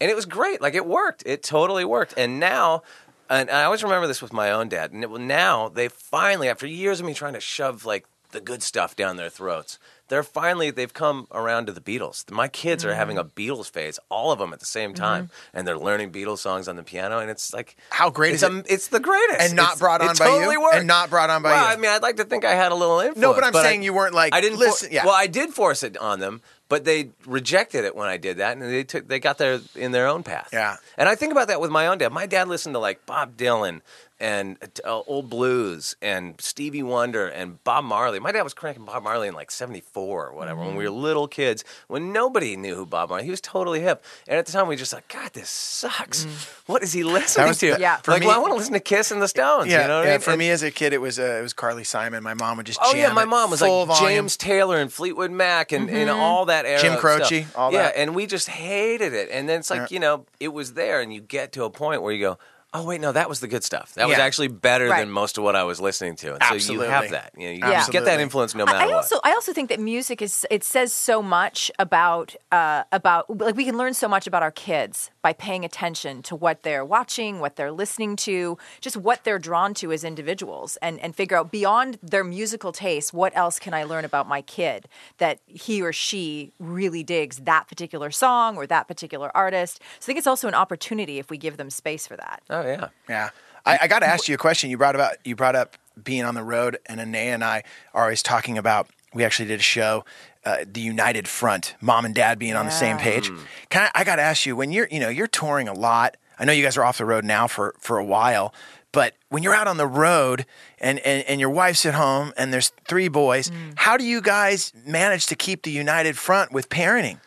[0.00, 0.60] And it was great.
[0.60, 1.22] Like it worked.
[1.26, 2.14] It totally worked.
[2.16, 2.82] And now,
[3.30, 4.92] and I always remember this with my own dad.
[4.92, 8.40] And it, well, now they finally, after years of me trying to shove like the
[8.40, 9.78] good stuff down their throats,
[10.08, 12.30] they're finally they've come around to the Beatles.
[12.30, 13.30] My kids are having a mm.
[13.32, 15.02] Beatles phase, all of them at the same mm-hmm.
[15.02, 17.18] time, and they're learning Beatles songs on the piano.
[17.18, 18.66] And it's like How great it's is it?
[18.68, 20.60] It's the greatest, And not It's- brought on by you?
[20.60, 20.76] worked.
[20.76, 21.72] And not brought on by well, you?
[21.72, 23.18] I mean, I'd like to think I had a little influence.
[23.18, 24.58] No, but I'm I- saying you weren't like, I didn't.
[24.58, 25.04] for- listen- yeah.
[25.04, 28.56] Well, I did force it on them, but they rejected it when I did that,
[28.56, 30.50] and they took they got their in their own path.
[30.52, 30.76] Yeah.
[30.98, 32.12] and I think about that with my own dad.
[32.12, 33.80] My dad listened to like Bob Dylan
[34.18, 38.18] and uh, old blues and Stevie Wonder and Bob Marley.
[38.18, 41.28] My dad was cranking Bob Marley in like '74 or whatever when we were little
[41.28, 43.24] kids, when nobody knew who Bob Marley.
[43.24, 46.24] He was totally hip, and at the time we just like, God, this sucks.
[46.66, 47.76] What is he listening was- to?
[47.78, 47.98] Yeah.
[47.98, 49.70] for like me- well, I want to listen to Kiss and the Stones.
[49.70, 50.10] Yeah, you know what yeah.
[50.10, 50.20] I mean?
[50.20, 52.22] For And- me as a kid, it was uh, it was Carly Simon.
[52.22, 54.08] My mom would just Oh jam yeah, my mom was full like volume.
[54.22, 56.80] James Taylor and Fleetwood Mac and, and all that era.
[56.80, 57.94] Jim Croce, all yeah, that.
[57.96, 59.28] Yeah, and we just hated it.
[59.30, 62.02] And then it's like you know, it was there, and you get to a point
[62.02, 62.38] where you go,
[62.76, 63.94] "Oh wait, no, that was the good stuff.
[63.94, 64.24] That was Yeah.
[64.24, 65.00] actually better Right.
[65.00, 67.32] than most of what I was listening to." And so you have that.
[67.36, 67.68] You, know, you Yeah.
[67.68, 67.78] get that
[68.18, 68.22] Absolutely.
[68.22, 68.94] influence no I- matter I what.
[68.96, 73.56] also I also think that music is it says so much about uh, about like
[73.56, 77.40] we can learn so much about our kids by paying attention to what they're watching,
[77.40, 81.50] what they're listening to, just what they're drawn to as individuals, and and figure out
[81.50, 84.86] beyond their musical taste, what else can I learn about my kid
[85.18, 89.82] that he or she really digs that particular song or that particular artist.
[89.98, 92.40] So I think it's also an opportunity if we give them space for that.
[92.48, 92.88] oh yeah.
[93.08, 93.30] Yeah,
[93.64, 94.70] I, I got to ask you a question.
[94.70, 98.04] You brought about you brought up being on the road, and Anea and I are
[98.04, 98.86] always talking about.
[99.12, 100.04] We actually did a show,
[100.46, 103.02] uh, the United Front, mom and dad being on the same Yeah.
[103.02, 103.30] page.
[103.68, 106.16] Can I, I got to ask you when you're you know you're touring a lot.
[106.38, 108.54] I know you guys are off the road now for for a while,
[108.92, 110.46] but when you're out on the road
[110.78, 114.72] and and, and your wife's at home and there's three boys, how do you guys
[114.86, 117.18] manage to keep the United Front with parenting?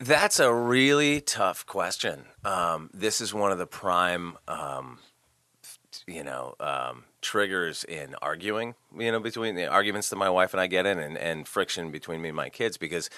[0.00, 2.24] That's a really tough question.
[2.44, 4.98] Um, this is one of the prime, um,
[6.06, 8.74] you know, um, triggers in arguing.
[8.96, 11.90] You know, between the arguments that my wife and I get in, and, and friction
[11.90, 13.10] between me and my kids, because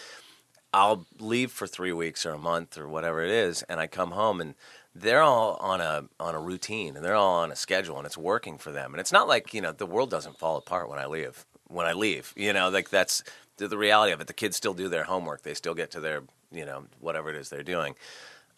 [0.72, 4.12] I'll leave for three weeks or a month or whatever it is, and I come
[4.12, 4.54] home and
[4.94, 8.18] they're all on a on a routine and they're all on a schedule and it's
[8.18, 8.92] working for them.
[8.92, 11.44] And it's not like you know the world doesn't fall apart when I leave.
[11.68, 13.22] When I leave, you know, like that's
[13.58, 14.26] the, the reality of it.
[14.26, 15.42] The kids still do their homework.
[15.42, 17.94] They still get to their you know whatever it is they're doing.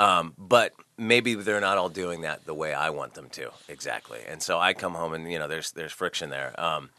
[0.01, 4.21] Um, but maybe they're not all doing that the way I want them to exactly.
[4.27, 6.59] And so I come home and you know there's there's friction there.
[6.59, 6.91] Um,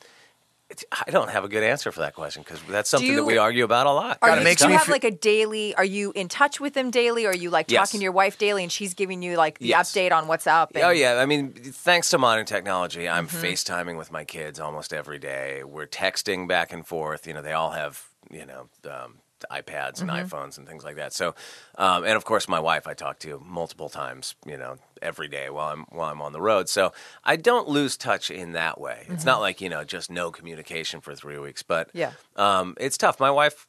[1.05, 3.65] I don't have a good answer for that question because that's something that we argue
[3.65, 4.19] about a lot.
[4.21, 5.75] Are you, makes do you have fe- like a daily?
[5.75, 7.25] Are you in touch with them daily?
[7.25, 7.89] Or are you like Yes.
[7.89, 9.91] talking to your wife daily, and she's giving you like the Yes.
[9.91, 10.71] update on what's up?
[10.73, 13.43] And, Oh yeah, I mean, thanks to modern technology, I'm Mm-hmm.
[13.45, 15.63] FaceTiming with my kids almost every day.
[15.65, 17.27] We're texting back and forth.
[17.27, 19.15] You know, they all have you know um,
[19.51, 20.25] iPads and Mm-hmm.
[20.35, 21.13] iPhones and things like that.
[21.13, 21.35] So,
[21.77, 24.35] um, and of course, my wife I talk to multiple times.
[24.45, 26.69] You know, every day while I'm while I'm on the road.
[26.69, 26.91] So
[27.23, 29.05] I don't lose touch in that way.
[29.09, 31.97] It's not like you know just no communication for three weeks, but Mm-hmm.
[31.97, 32.11] Yeah.
[32.35, 33.19] um, it's tough.
[33.19, 33.67] My wife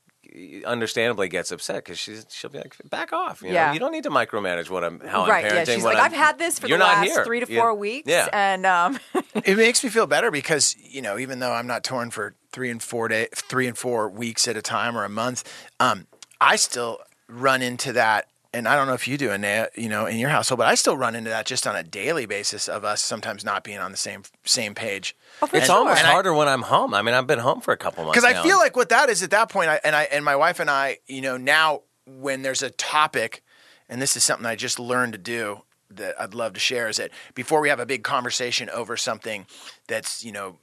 [0.67, 3.43] understandably gets upset because she's she'll be like, "Back off!
[3.43, 3.73] You know, Yeah.
[3.73, 5.45] you don't need to micromanage what I'm how right.
[5.45, 5.75] I'm parenting." Yeah.
[5.75, 8.09] She's like, I'm- I've had this for the last here." three to You- four weeks,
[8.09, 8.29] Yeah.
[8.33, 8.99] and um,
[9.45, 12.71] it makes me feel better because you know even though I'm not torn for three
[12.71, 15.45] and four day, three and four weeks at a time or a month,
[15.81, 16.07] um,
[16.41, 18.27] I still run into that.
[18.55, 20.75] And I don't know if you do, Anea, you know, in your household, but I
[20.75, 23.91] still run into that just on a daily basis of us sometimes not being on
[23.93, 25.17] the same same page.
[25.41, 25.77] Oh, It's sure.
[25.77, 26.93] almost And I- harder when I'm home.
[26.93, 29.09] I mean, I've been home for a couple months because I feel like what that
[29.09, 31.81] is at that point, I, and I and my wife and I, you know, now
[32.07, 33.43] when there's a topic,
[33.89, 36.99] and this is something I just learned to do that I'd love to share is
[36.99, 39.47] that before we have a big conversation over something
[39.89, 40.57] that's you know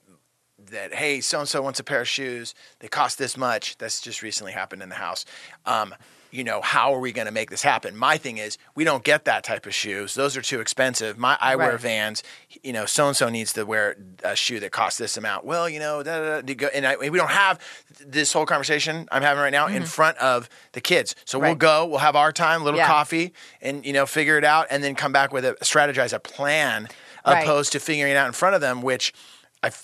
[0.72, 4.02] that hey so and so wants a pair of shoes they cost this much that's
[4.02, 5.26] just recently happened in the house
[5.68, 5.94] um,
[6.32, 7.96] you know how are we going to make this happen?
[7.98, 10.14] My thing is we don't get that type of shoes.
[10.14, 11.18] Those are too expensive.
[11.18, 12.24] My i wear vans.
[12.64, 15.46] You know so and so needs to wear a shoe that costs this amount.
[15.46, 17.60] Well you know da, da, da, and I, we don't have
[18.06, 21.16] this whole conversation i'm having right now in front of the kids.
[21.26, 21.58] So we'll Mm-hmm.
[21.60, 22.88] Go we'll have our time little Yeah.
[22.88, 26.20] coffee and you know figure it out and then come back with a strategize a
[26.20, 26.88] plan
[27.28, 27.44] Right.
[27.44, 29.14] opposed to figuring it out in front of them which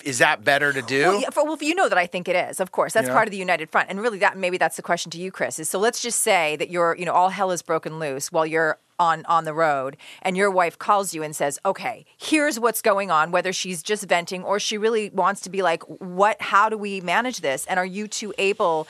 [0.04, 2.36] is that better to do Well, yeah, for, well, you know that I think it
[2.36, 2.60] is.
[2.60, 3.14] Of course, that's Yeah.
[3.14, 5.58] part of the united front, and really, that maybe that's the question to you, Chris.
[5.58, 8.46] Is so let's just say that you're, you know, all hell is broken loose while
[8.46, 12.80] you're on on the road, and your wife calls you and says, "Okay, here's what's
[12.80, 16.40] going on." Whether she's just venting or she really wants to be like, "What?
[16.40, 18.88] How do we manage this?" And are you two able?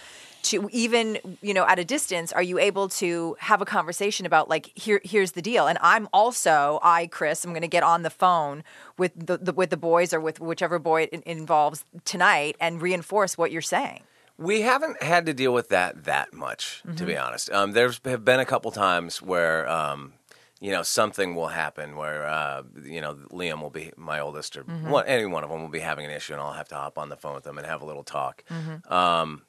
[0.50, 4.48] To even you know at a distance are you able to have a conversation about
[4.48, 8.02] like here here's the deal and i'm also i chris i'm going to get on
[8.02, 8.62] the phone
[8.98, 13.36] with the, the with the boys or with whichever boy it involves tonight and reinforce
[13.38, 14.02] what you're saying
[14.38, 17.06] We haven't had to deal with that that much, to Mm-hmm.
[17.06, 17.50] be honest.
[17.50, 20.12] Um, there's have been a couple times where, um,
[20.60, 24.64] you know, something will happen where, uh, you know, Liam will be my oldest, or
[24.64, 24.90] Mm-hmm.
[24.90, 26.98] one, any one of them will be having an issue, and I'll have to hop
[26.98, 28.44] on the phone with them and have a little talk.
[28.50, 28.92] Mm-hmm.
[28.92, 29.42] Um,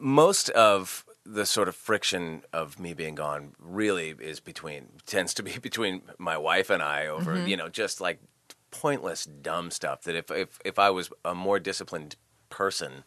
[0.00, 5.42] most of the sort of friction of me being gone really is between tends to
[5.42, 7.46] be between my wife and I over Mm-hmm.
[7.46, 8.18] you know just like
[8.70, 12.16] pointless dumb stuff that if if if I was a more disciplined
[12.48, 13.04] person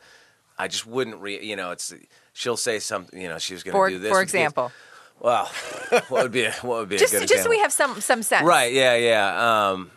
[0.58, 1.93] I just wouldn't re you know it's
[2.34, 3.19] she'll say something.
[3.19, 4.12] You know, she was going to do this.
[4.12, 4.43] for with the kids.
[4.51, 4.71] example,
[5.19, 5.45] Well,
[6.10, 7.99] what would be a, what would be just a good just so we have some
[8.01, 8.45] some sense.
[8.45, 8.71] Right?
[8.71, 9.69] Yeah, yeah.
[9.71, 9.89] Um,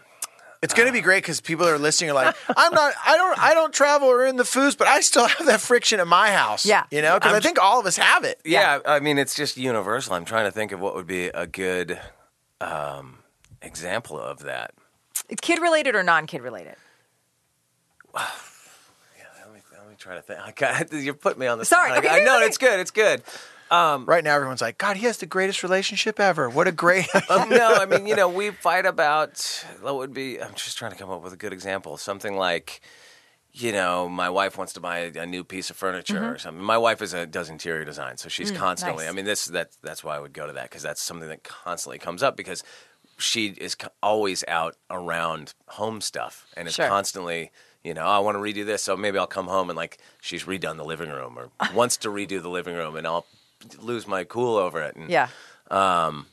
[0.62, 3.38] It's going to be great because people are listening are like, I'm not, I don't,
[3.38, 6.30] I don't travel or in the Foos, but I still have that friction at my
[6.32, 6.64] house.
[6.66, 6.84] Yeah.
[6.90, 8.40] you know, because I think all of us have it.
[8.44, 10.14] yeah, I mean, it's just universal.
[10.14, 12.00] I'm trying to think of what would be a good
[12.60, 13.18] um,
[13.62, 14.72] example of that.
[15.28, 16.76] It's Kid related or non kid related?
[19.18, 20.40] Yeah, let me, let me try to think.
[20.40, 22.04] I got, you're putting me on the Sorry, spot.
[22.04, 22.46] okay, I know okay.
[22.46, 22.80] it's good.
[22.80, 23.22] It's good.
[23.70, 26.48] Um, right now, everyone's like, God, he has the greatest relationship ever.
[26.48, 27.08] What a great.
[27.28, 30.40] Um, no, I mean, you know, we fight about what would be.
[30.40, 31.96] I'm just trying to come up with a good example.
[31.96, 32.80] Something like,
[33.52, 36.24] you know, my wife wants to buy a, a new piece of furniture mm-hmm.
[36.24, 36.62] or something.
[36.62, 39.04] My wife is a, does interior design, so she's mm, constantly.
[39.04, 39.12] nice.
[39.12, 41.42] I mean, this that that's why I would go to that because that's something that
[41.42, 42.62] constantly comes up because
[43.18, 46.88] she is always out around home stuff and is Sure.
[46.88, 47.50] constantly.
[47.82, 49.98] You know, oh, I want to redo this, so maybe I'll come home and like
[50.20, 53.26] she's redone the living room or wants to redo the living room, and I'll
[53.80, 54.96] lose my cool over it.
[54.96, 55.28] And Yeah.
[55.70, 56.26] Um,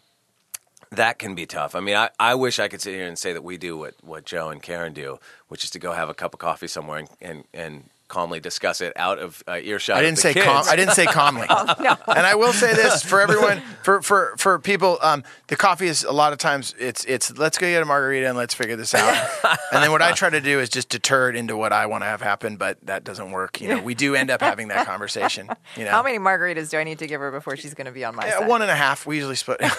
[0.92, 1.76] that can be tough.
[1.76, 3.96] I mean, I, I wish I could sit here and say that we do what,
[4.04, 7.00] what Joe and Karen do, which is to go have a cup of coffee somewhere
[7.00, 9.98] and, and, and calmly discuss it out of uh, earshot.
[9.98, 10.46] I didn't the say kids.
[10.46, 10.66] calm.
[10.70, 11.48] I didn't say calmly.
[11.80, 11.98] No.
[12.08, 16.04] And I will say this for everyone, for for for people, um, the coffee is
[16.04, 18.94] a lot of times it's it's let's go get a margarita and let's figure this
[18.94, 19.14] out.
[19.72, 22.04] and then what I try to do is just deter it into what I want
[22.04, 23.60] to have happen, but that doesn't work.
[23.60, 25.50] You know, we do end up having that conversation.
[25.76, 27.92] You know, How many margaritas do I need to give her before she's going to
[27.92, 28.48] be on my Yeah, side?
[28.48, 29.06] one and a half.
[29.08, 29.62] We usually split.
[29.62, 29.70] uh,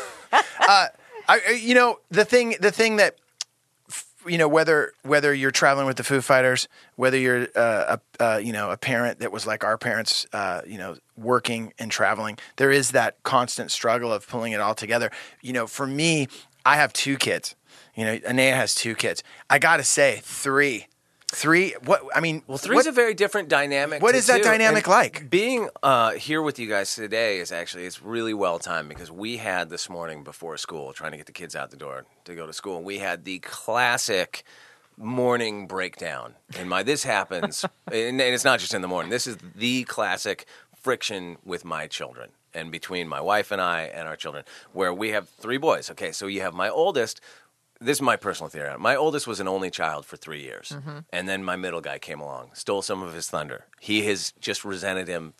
[0.68, 0.88] I,
[1.28, 3.23] I- you know, the thing, the thing that, f-
[4.26, 8.36] you know, whether whether you're traveling with the Foo Fighters, whether you're uh, a uh,
[8.38, 12.38] you know a parent that was like our parents, uh, you know, working and traveling,
[12.56, 15.10] there is that constant struggle of pulling it all together.
[15.42, 16.28] You know, for me,
[16.64, 17.54] I have two kids.
[17.94, 19.22] You know, Anea has two kids.
[19.48, 20.86] I got to say, three,
[21.34, 21.74] three.
[21.84, 24.02] What I mean, Well, three's what- a very different dynamic.
[24.02, 24.42] What is that two.
[24.44, 25.30] dynamic And like?
[25.30, 29.36] Being uh, here with you guys today is actually it's really well timed because we
[29.38, 32.46] had this morning before school trying to get the kids out the door to go
[32.46, 34.44] to school, we had the classic
[34.96, 36.34] morning breakdown.
[36.58, 39.10] And my this happens, and, and it's not just in the morning.
[39.10, 44.06] This is the classic friction with my children and between my wife and I and
[44.06, 45.90] our children, where we have three boys.
[45.90, 47.20] Okay, so you have my oldest.
[47.84, 48.74] This is my personal theory.
[48.78, 50.98] My oldest was an only child for three years, Mm-hmm.
[51.12, 53.66] and then my middle guy came along, stole some of his thunder.
[53.80, 55.34] He has just resented him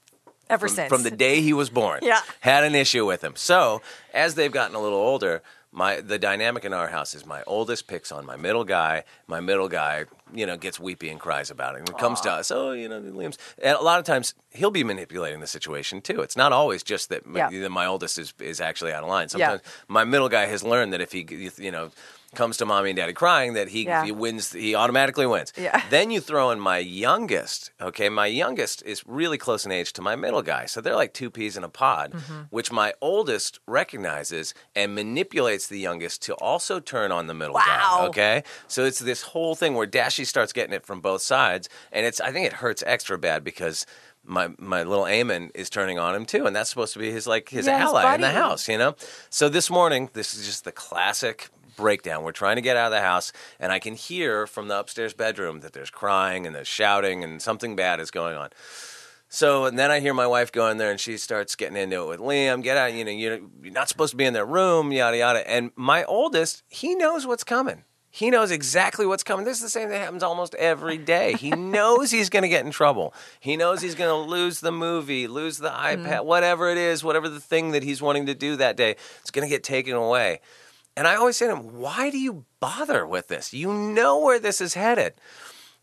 [0.50, 0.88] Ever from, since.
[0.88, 2.00] from the day he was born.
[2.02, 2.20] Yeah.
[2.40, 3.32] Had an issue with him.
[3.36, 3.80] So
[4.12, 7.88] as they've gotten a little older, my the dynamic in our house is my oldest
[7.88, 9.02] picks on my middle guy.
[9.26, 11.78] My middle guy, you know, gets weepy and cries about it.
[11.80, 13.38] And it comes to us, oh, you know, Liam's.
[13.60, 16.20] And a lot of times he'll be manipulating the situation too.
[16.20, 17.60] It's not always just that my, Yeah.
[17.62, 19.28] that my oldest is is actually out of line.
[19.30, 21.26] Sometimes my middle guy has learned that if he,
[21.58, 21.90] you know.
[22.34, 24.04] Comes to mommy and daddy crying that he, Yeah.
[24.04, 25.52] he wins, he automatically wins.
[25.56, 25.80] Yeah.
[25.90, 27.70] Then you throw in my youngest.
[27.80, 31.12] Okay, my youngest is really close in age to my middle guy, so they're like
[31.14, 32.12] two peas in a pod.
[32.12, 32.40] Mm-hmm.
[32.50, 37.62] Which my oldest recognizes and manipulates the youngest to also turn on the middle Wow.
[37.64, 38.06] guy.
[38.06, 42.04] Okay, so it's this whole thing where Dashy starts getting it from both sides, and
[42.06, 43.86] it's I think it hurts extra bad because.
[44.26, 47.26] My, my little Eamon is turning on him too, and that's supposed to be his
[47.26, 48.96] like his Yeah, his ally in the house, you know.
[49.28, 52.24] So this morning, this is just the classic breakdown.
[52.24, 55.14] We're trying to get out of the house, and I can hear from the upstairs
[55.14, 58.50] bedroom that there's crying and there's shouting and something bad is going on.
[59.28, 62.02] So and then I hear my wife go in there and she starts getting into
[62.02, 62.62] it with Liam.
[62.62, 65.50] Get out, you know, you're, you're not supposed to be in their room, yada yada.
[65.50, 67.82] And my oldest, he knows what's coming.
[68.14, 69.44] He knows exactly what's coming.
[69.44, 71.32] This is the same thing that happens almost every day.
[71.32, 73.12] He knows he's going to get in trouble.
[73.40, 76.06] He knows he's going to lose the movie, lose the mm-hmm.
[76.06, 79.32] iPad, whatever it is, whatever the thing that he's wanting to do that day, it's
[79.32, 80.38] going to get taken away.
[80.96, 83.52] And I always say to him, why do you bother with this?
[83.52, 85.14] You know where this is headed.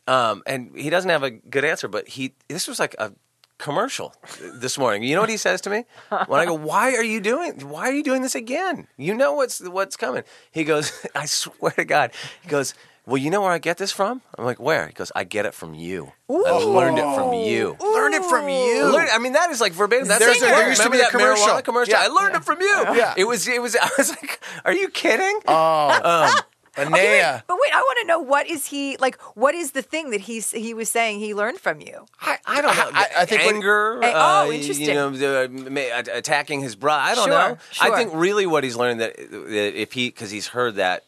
[0.08, 3.12] Um, and he doesn't have a good answer, but he this was like a
[3.58, 5.04] commercial this morning.
[5.04, 5.86] You know what he says to me
[6.28, 7.70] when I go, "Why are you doing?
[7.70, 8.88] Why are you doing this again?
[8.98, 12.74] You know what's what's coming." He goes, "I swear to God." He goes,
[13.06, 15.46] "Well, you know where I get this from?" I'm like, "Where?" He goes, "I get
[15.46, 16.12] it from you.
[16.30, 18.92] I learned it from you." learn it from I you.
[18.92, 20.08] learned- I mean, that is like verbatim.
[20.08, 21.48] That's There's like, a- there used to remember be a that commercial.
[21.48, 21.94] marijuana commercial.
[21.94, 22.02] Yeah.
[22.04, 22.76] I learned it from you.
[22.96, 23.14] Yeah.
[23.18, 23.48] It was.
[23.48, 23.76] It was.
[23.76, 26.36] I was like, "Are you kidding?" Oh.
[26.78, 27.44] Anea.
[27.48, 29.20] But wait, I want to know what is he like?
[29.36, 32.06] What is the thing that he's he was saying he learned from you?
[32.22, 32.90] I, I don't know.
[32.94, 34.00] I- I think what- anger.
[34.02, 34.88] Eh, oh, uh, interesting.
[34.88, 37.02] You know, the, ma- at- attacking his brother.
[37.04, 37.58] I don't Sure, know.
[37.82, 37.98] I sure.
[37.98, 41.04] think really what he's learned that, that if he because he's heard that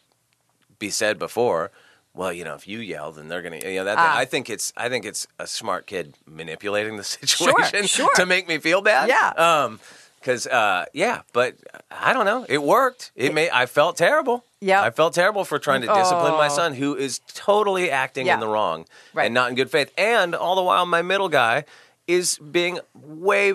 [0.78, 1.70] be said before.
[2.14, 3.56] Well, you know, if you yell, then they're gonna.
[3.58, 3.98] You know, that.
[3.98, 4.16] Ah.
[4.16, 4.72] I think it's.
[4.76, 8.08] I think it's a smart kid manipulating the situation sure.
[8.14, 9.08] to make me feel bad.
[9.08, 9.32] Yeah.
[9.36, 9.80] Um.
[10.20, 11.56] Because uh, yeah, but
[11.90, 12.46] I don't know.
[12.48, 13.12] It worked.
[13.14, 13.50] It may.
[13.50, 14.42] I felt terrible.
[14.60, 16.48] Yeah, I felt terrible for trying to discipline my Oh.
[16.54, 18.34] son, who is totally acting Yeah.
[18.34, 19.24] in the wrong Right.
[19.26, 19.92] and not in good faith.
[19.98, 21.64] And all the while, my middle guy
[22.06, 23.52] is being way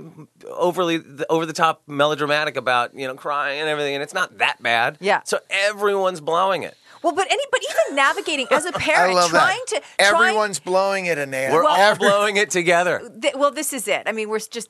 [0.47, 4.61] overly over the top melodramatic about you know crying and everything, and it's not that
[4.61, 4.97] bad.
[4.99, 5.21] Yeah.
[5.23, 6.77] So everyone's blowing it.
[7.03, 9.81] Well, but any, but even navigating as a parent, I love trying that.
[9.81, 11.51] to trying- Everyone's blowing it, Anea.
[11.51, 13.01] We're all Every- blowing it together.
[13.21, 14.69] th- well this is it i mean we're just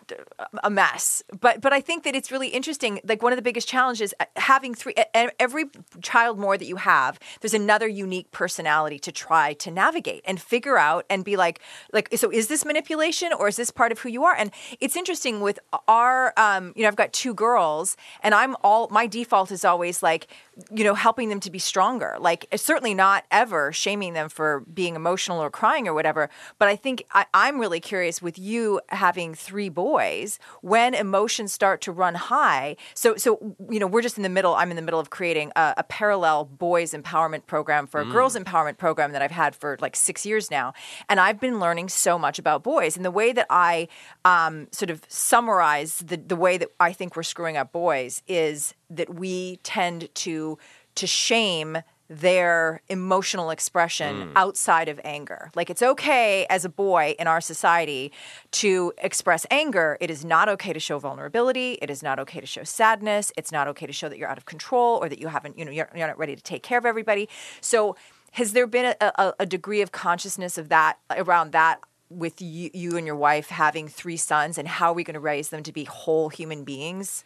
[0.64, 3.68] a mess but but i think that it's really interesting like one of the biggest
[3.68, 4.94] challenges uh, having three
[5.40, 5.66] every
[6.02, 10.78] child more that you have there's another unique personality to try to navigate and figure
[10.78, 11.60] out and be like
[11.94, 14.96] like so is this manipulation or is this part of who you are and it's
[14.96, 15.58] interesting with
[15.88, 20.02] our um you know i've got two girls and i'm all my default is always
[20.04, 20.28] like
[20.72, 22.18] you know helping them to be stronger.
[22.20, 26.76] Like certainly not ever shaming them for being emotional or crying or whatever but i
[26.76, 32.16] think I, i'm really curious with you having three boys when emotions start to run
[32.16, 35.10] high so so you know we're just in the middle i'm in the middle of
[35.10, 39.56] creating a, a parallel boys empowerment program for a girls empowerment program that i've had
[39.56, 40.74] for like six years now
[41.08, 43.88] and i've been learning so much about boys and the way that i
[44.26, 48.74] um, sort of summarize the, the way that i think we're screwing up boys is
[48.90, 50.58] that we tend to
[50.96, 51.78] to shame
[52.10, 54.32] their emotional expression mm.
[54.36, 55.52] outside of anger.
[55.56, 58.12] Like it's okay as a boy in our society
[58.52, 59.96] to express anger.
[60.02, 61.78] It is not okay to show vulnerability.
[61.84, 63.32] It is not okay to show sadness.
[63.38, 65.64] It's not okay to show that you're out of control or that you haven't, you
[65.64, 67.30] know, you're, you're not ready to take care of everybody.
[67.62, 67.96] So
[68.32, 71.80] has there been a, a, a degree of consciousness of that around that
[72.10, 75.20] with you, you and your wife having three sons and how are we going to
[75.20, 77.24] raise them to be whole human beings?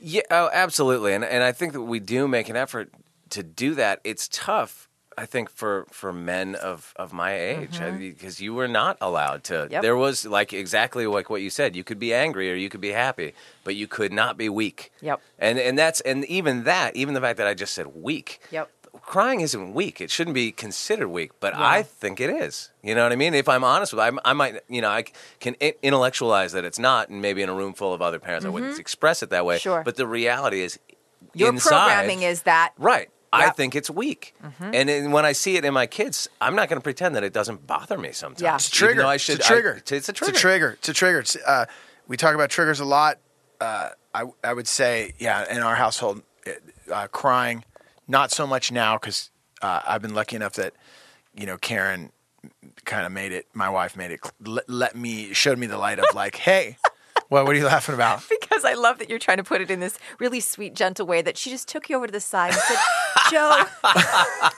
[0.00, 2.90] Yeah, oh, absolutely, and and I think that we do make an effort
[3.30, 4.00] to do that.
[4.04, 8.96] It's tough, I think, for for men of of my age, because you were not
[9.00, 9.54] allowed to.
[9.54, 9.72] Mm-hmm.
[9.72, 9.82] Yep.
[9.82, 11.74] There was like exactly like what you said.
[11.74, 13.34] You could be angry or you could be happy,
[13.64, 14.92] but you could not be weak.
[15.00, 15.20] Yep.
[15.38, 18.40] And and that's and even that, even the fact that I just said weak.
[18.50, 18.70] Yep.
[19.02, 20.00] Crying isn't weak.
[20.00, 22.70] It shouldn't be considered weak, but I think it is.
[22.82, 23.34] You know what I mean?
[23.34, 25.04] If I'm honest with, you, I, I might, you know, I
[25.40, 28.48] can intellectualize that it's not, and maybe in a room full of other parents, I
[28.48, 29.56] wouldn't express it that way.
[29.56, 29.62] Mm-hmm.
[29.62, 29.82] Sure.
[29.84, 30.78] But the reality is,
[31.34, 33.10] Your inside, programming is that right.
[33.30, 33.46] I Yep.
[33.48, 33.56] Mm-hmm.
[33.56, 36.78] think it's weak, and then when I see it in my kids, I'm not going
[36.80, 38.40] to pretend that it doesn't bother me sometimes.
[38.40, 38.54] Yeah.
[38.54, 39.04] It's a trigger.
[39.04, 39.74] I should, it's a trigger.
[39.74, 40.30] I- it's a trigger.
[40.30, 40.70] It's a trigger.
[40.78, 41.18] It's a trigger.
[41.20, 41.66] It's, uh,
[42.06, 43.18] we talk about triggers a lot.
[43.60, 46.22] Uh, I, I would say, yeah, in our household,
[46.90, 47.64] uh, crying,
[48.08, 49.30] not so much now because
[49.62, 50.72] uh, I've been lucky enough that,
[51.34, 52.10] you know, Karen
[52.84, 55.98] kind of made it, my wife made it, let, let me, showed me the light
[55.98, 56.76] of like, hey,
[57.28, 58.22] what, what are you laughing about?
[58.40, 61.20] because I love that you're trying to put it in this really sweet, gentle way
[61.22, 62.78] that she just took you over to the side and said,
[63.30, 63.64] Joe,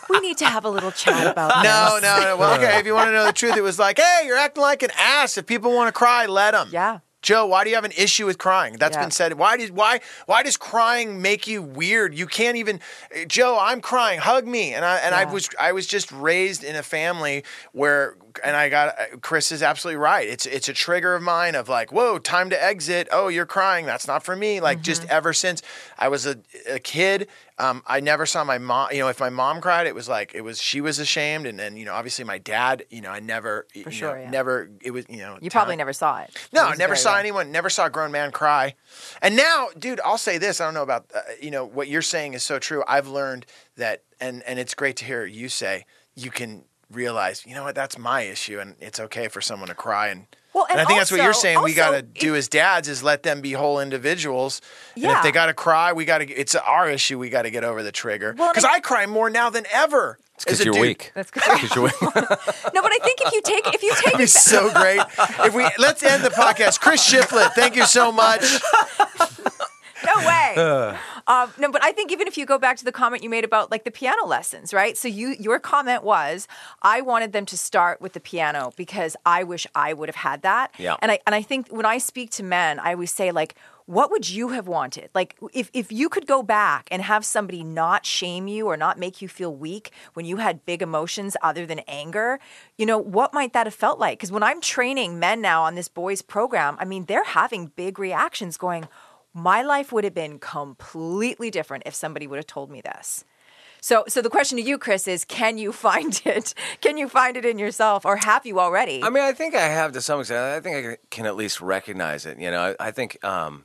[0.09, 2.03] we need to have a little chat about No, this.
[2.03, 2.36] no, no.
[2.36, 2.78] Well, okay.
[2.78, 4.90] If you want to know the truth, it was like, hey, you're acting like an
[4.96, 5.36] ass.
[5.36, 6.68] If people want to cry, let them.
[6.70, 7.01] Yeah.
[7.22, 8.76] Joe, why do you have an issue with crying?
[8.78, 9.02] That's Yeah.
[9.02, 9.34] been said.
[9.34, 12.14] Why did why why does crying make you weird?
[12.14, 12.80] You can't even
[13.26, 14.20] Joe, I'm crying.
[14.20, 14.72] Hug me.
[14.72, 18.68] And I and I was I was just raised in a family where and I
[18.68, 20.28] got Chris is absolutely right.
[20.28, 23.08] It's it's a trigger of mine of like, whoa, time to exit.
[23.10, 23.86] Oh, you're crying.
[23.86, 24.60] That's not for me.
[24.60, 25.10] Like just Mm-hmm.
[25.12, 25.62] ever since
[25.98, 26.36] I was a,
[26.68, 27.28] a kid,
[27.58, 28.88] um, I never saw my mom.
[28.92, 31.58] You know, if my mom cried, it was like it was she was ashamed, and
[31.58, 32.84] then you know, obviously my dad.
[32.90, 34.30] You know, I never, you sure, know, yeah.
[34.30, 34.70] never.
[34.82, 36.36] It was you know, You probably time- never saw it.
[36.52, 38.74] no, It never saw anyone, never saw a grown man cry.
[39.22, 40.60] And now, dude, I'll say this.
[40.60, 42.82] I don't know about, uh, you know, what you're saying is so true.
[42.86, 47.55] I've learned that, and, and it's great to hear you say, you can realize, you
[47.55, 48.59] know what, that's my issue.
[48.61, 50.09] And it's okay for someone to cry.
[50.09, 51.62] And, Well, and, and I think that's what you're also- saying.
[51.62, 54.61] we got to do as dads is let them be whole individuals.
[54.97, 57.18] And if they got to cry, we got to, it's our issue.
[57.18, 58.34] We got to get over the trigger.
[58.36, 60.18] Well, Because I- I cry more now than ever.
[60.38, 60.80] Because you're dude.
[60.80, 61.12] weak.
[61.14, 61.93] That's 'cause 'Cause you're weak.
[62.03, 62.11] No,
[62.82, 65.03] but I think if you take if you take That'd be so great.
[65.47, 66.80] If we let's end the podcast.
[66.80, 68.41] Chris Shiflett, thank you so much.
[70.16, 70.96] No way.
[71.26, 73.44] um, no, but I think even if you go back to the comment you made
[73.44, 74.96] about like the piano lessons, right?
[74.96, 76.48] So you your comment was,
[76.82, 80.42] I wanted them to start with the piano because I wish I would have had
[80.42, 80.72] that.
[80.78, 80.96] Yeah.
[81.00, 83.54] And I and I think when I speak to men, I always say like,
[83.86, 85.11] what would you have wanted?
[85.14, 88.98] Like if if you could go back and have somebody not shame you or not
[88.98, 92.38] make you feel weak when you had big emotions other than anger,
[92.76, 94.18] you know, what might that have felt like?
[94.18, 97.98] Because when I'm training men now on this boys program, I mean, they're having big
[97.98, 98.86] reactions going,
[99.34, 103.24] my life would have been completely different if somebody would have told me this.
[103.80, 106.54] So, so the question to you, Chris, is: Can you find it?
[106.80, 109.02] Can you find it in yourself, or have you already?
[109.02, 110.38] I mean, I think I have to some extent.
[110.38, 112.38] I think I can at least recognize it.
[112.38, 113.64] You know, I, I think um,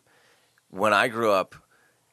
[0.70, 1.56] when I grew up,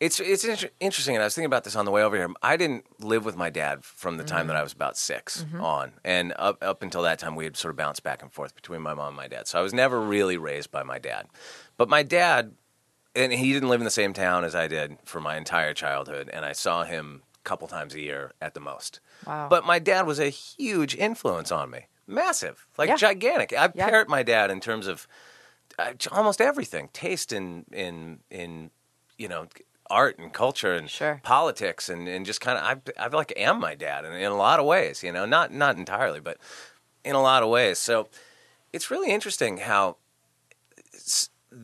[0.00, 2.28] it's it's inter- interesting, and I was thinking about this on the way over here.
[2.42, 5.92] I didn't live with my dad from the time that I was about 6 on,
[6.04, 8.82] and up up until that time, we had sort of bounced back and forth between
[8.82, 9.46] my mom and my dad.
[9.46, 11.28] So I was never really raised by my dad.
[11.76, 12.54] But my dad,
[13.14, 16.30] and he didn't live in the same town as I did for my entire childhood,
[16.32, 19.00] and I saw him a couple times a year at the most.
[19.26, 19.48] Wow.
[19.48, 22.96] But my dad was a huge influence on me, massive, like Yeah.
[22.96, 23.52] gigantic.
[23.52, 23.88] I Yeah.
[23.88, 25.06] parrot my dad in terms of
[25.78, 28.70] uh, almost everything, taste in in in
[29.18, 29.46] you know
[29.90, 31.20] art and culture and Sure.
[31.22, 32.64] politics and, and just kind of
[32.98, 35.52] I I like am my dad in, in a lot of ways, you know, not
[35.52, 36.38] not entirely, but
[37.04, 37.78] in a lot of ways.
[37.78, 38.08] So
[38.72, 39.96] it's really interesting how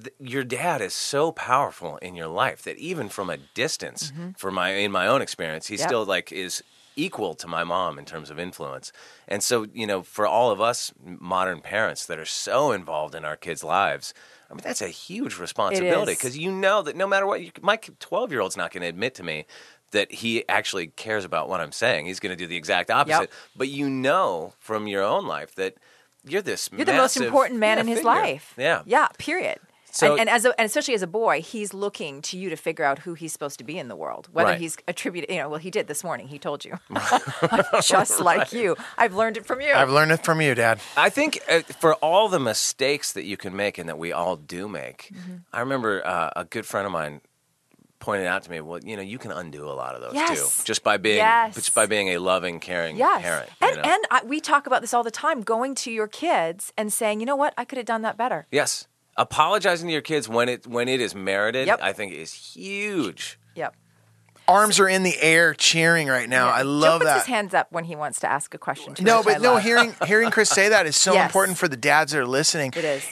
[0.03, 4.31] th- your dad is so powerful in your life that even from a distance, mm-hmm.
[4.37, 5.89] for my in my own experience, he Yep.
[5.89, 6.63] still like is
[6.97, 8.93] equal to my mom in terms of influence.
[9.29, 13.25] And so, you know, for all of us modern parents that are so involved in
[13.25, 14.13] our kids' lives,
[14.51, 17.77] I mean, that's a huge responsibility because you know that no matter what, you, my
[17.77, 19.47] 12 year old's not going to admit to me
[19.93, 22.07] that he actually cares about what I'm saying.
[22.07, 23.31] He's going to do the exact opposite.
[23.57, 25.77] But you know from your own life that
[26.25, 28.11] you're this You're the most important man yeah, in his figure.
[28.11, 28.55] life.
[28.59, 28.83] Yeah.
[28.87, 29.09] Yeah.
[29.19, 29.59] Period.
[29.99, 32.57] So- and, and as a, and especially as a boy, he's looking to you to
[32.57, 34.29] figure out who he's supposed to be in the world.
[34.33, 34.61] Whether Right.
[34.61, 36.29] he's attributed, you know, well, he did this morning.
[36.29, 36.79] He told you,
[37.83, 38.77] just like you.
[38.97, 39.73] I've learned it from you.
[39.73, 40.81] I've learned it from you, Dad.
[40.97, 44.37] I think uh, for all the mistakes that you can make and that we all
[44.37, 45.37] do make, Mm-hmm.
[45.53, 47.21] I remember uh, a good friend of mine
[47.99, 50.59] pointed out to me, well, you know, you can undo a lot of those Yes.
[50.59, 51.55] too, just by being Yes.
[51.55, 53.23] just by being a loving, caring Yes.
[53.23, 53.49] parent.
[53.61, 53.83] you and know?
[53.83, 57.21] and I, we talk about this all the time going to your kids and saying,
[57.21, 58.47] you know what, I could have done that better.
[58.53, 58.87] yes,
[59.19, 61.81] apologizing to your kids when it when it is merited, Yep.
[61.83, 63.39] I think is huge.
[63.55, 63.75] Yep.
[64.47, 66.47] Arms are in the air, cheering right now.
[66.47, 66.55] Yeah.
[66.55, 67.19] I Joe love puts that.
[67.19, 68.95] his hands up when he wants to ask a question.
[68.95, 69.63] Too, No, which I but no, love.
[69.63, 71.27] hearing hearing Chris say that is so Yes.
[71.29, 72.73] important for the dads that are listening.
[72.75, 73.05] It is.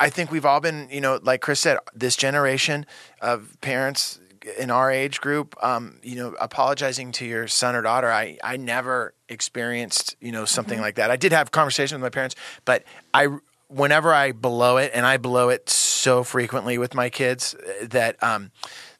[0.00, 2.86] I think we've all been, you know, like Chris said, this generation
[3.20, 4.18] of parents
[4.58, 8.10] in our age group, um, you know, apologizing to your son or daughter.
[8.10, 10.82] I, I never experienced, you know, something Mm-hmm.
[10.84, 11.10] like that.
[11.10, 12.34] I did have conversations with my parents,
[12.64, 12.82] but
[13.12, 13.28] I,
[13.68, 18.22] whenever I blow it, and I blow it so frequently with my kids uh, that,
[18.22, 18.50] um,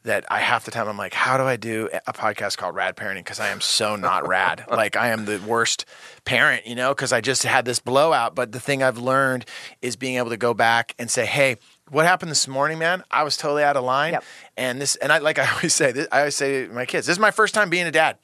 [0.04, 2.96] that I half the time I'm like, how do I do a podcast called Rad
[2.96, 3.18] Parenting?
[3.18, 4.64] Because I am so not rad.
[4.70, 5.84] like I am the worst
[6.24, 8.34] parent, you know, because I just had this blowout.
[8.34, 9.44] But the thing I've learned
[9.82, 11.56] is being able to go back and say, hey,
[11.90, 13.02] what happened this morning, man?
[13.10, 14.14] I was totally out of line.
[14.14, 14.24] Yep.
[14.56, 17.06] And this, and I like I always say, this, I always say to my kids,
[17.06, 18.18] this is my first time being a dad.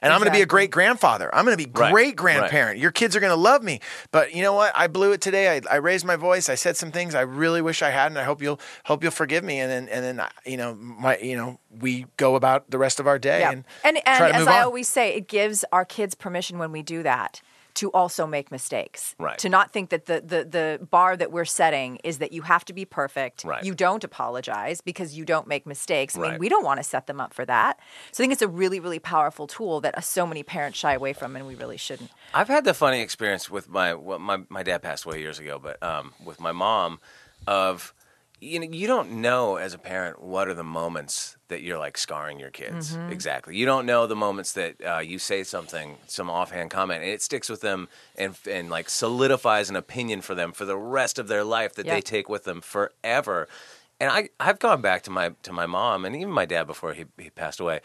[0.00, 1.34] And I'm going to be a great grandfather.
[1.34, 2.16] I'm going to be Right, great right.
[2.16, 2.78] grandparent.
[2.78, 3.80] Your kids are going to love me.
[4.10, 4.72] But you know what?
[4.74, 5.56] I blew it today.
[5.56, 6.48] I, I raised my voice.
[6.48, 8.16] I said some things I really wish I hadn't.
[8.18, 9.58] I hope you'll hope you'll forgive me.
[9.60, 13.06] And then and then you know my you know we go about the rest of
[13.06, 13.50] our day Yeah.
[13.52, 14.64] and And, and, as I on.
[14.64, 17.40] always say, it gives our kids permission when we do that
[17.78, 19.14] to also make mistakes.
[19.18, 19.38] Right.
[19.38, 22.64] To not think that the, the, the bar that we're setting is that you have
[22.66, 23.44] to be perfect.
[23.44, 23.64] Right.
[23.64, 26.16] You don't apologize because you don't make mistakes.
[26.16, 26.40] I mean, Right.
[26.40, 27.78] we don't want to set them up for that.
[28.12, 30.92] So I think it's a really, really powerful tool that uh, so many parents shy
[30.92, 32.10] away from, and we really shouldn't.
[32.34, 35.58] I've had the funny experience with my well, my my dad passed away years ago,
[35.58, 37.00] but um, with my mom,
[37.46, 37.94] of
[38.40, 41.96] you know you don't know as a parent what are the moments that you're like
[41.98, 43.10] scarring your kids Mm-hmm.
[43.12, 43.56] exactly.
[43.56, 47.22] You don't know the moments that uh, you say something, some offhand comment, and it
[47.22, 51.26] sticks with them and and like solidifies an opinion for them for the rest of
[51.28, 51.94] their life that Yeah.
[51.94, 53.48] they take with them forever.
[54.00, 56.92] And I I've gone back to my to my mom and even my dad before
[56.94, 57.80] he he passed away,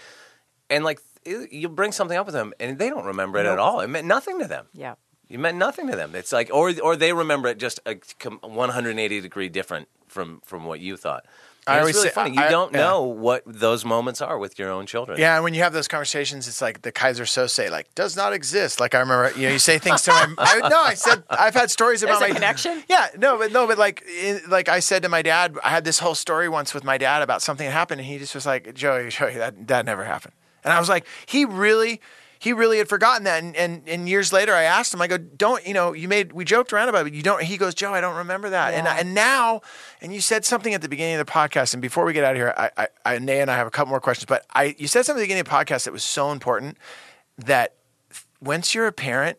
[0.69, 3.57] and like it- you bring something up with them and they don't remember it at
[3.59, 3.79] all.
[3.79, 4.65] It meant nothing to them.
[4.73, 4.95] Yeah.
[5.29, 6.13] You meant nothing to them.
[6.15, 7.95] It's like, or or they remember it just a
[8.41, 11.25] 180 degree different from from what you thought.
[11.65, 12.35] I And always it's really say- funny.
[12.35, 12.79] You I- don't yeah.
[12.81, 15.17] know what those moments are with your own children.
[15.17, 18.33] Yeah, and when you have those conversations, it's like the Keyser Söze, like does not
[18.33, 18.81] exist.
[18.81, 20.27] Like I remember, you know, you say things to my.
[20.37, 22.83] I, no, I said I've had stories about There's a my connection?
[22.89, 25.85] Yeah, no, but no, but like, in, like I said to my dad, I had
[25.85, 28.45] this whole story once with my dad about something that happened, and he just was
[28.45, 30.33] like, Joey, Joey, that that never happened.
[30.65, 32.01] And I was like, he really.
[32.43, 35.01] He really had forgotten that, and, and and years later, I asked him.
[35.01, 35.93] I go, "Don't you know?
[35.93, 38.17] You made we joked around about it, but you don't." He goes, "Joe, I don't
[38.17, 38.97] remember that." And Yeah.
[38.99, 39.61] and now,
[40.01, 42.31] and you said something at the beginning of the podcast, and before we get out
[42.31, 44.75] of here, I, I, I Nay and I have a couple more questions, but I,
[44.77, 46.77] you said something at the beginning of the podcast that was so important
[47.37, 47.75] that
[48.41, 49.37] once you're a parent,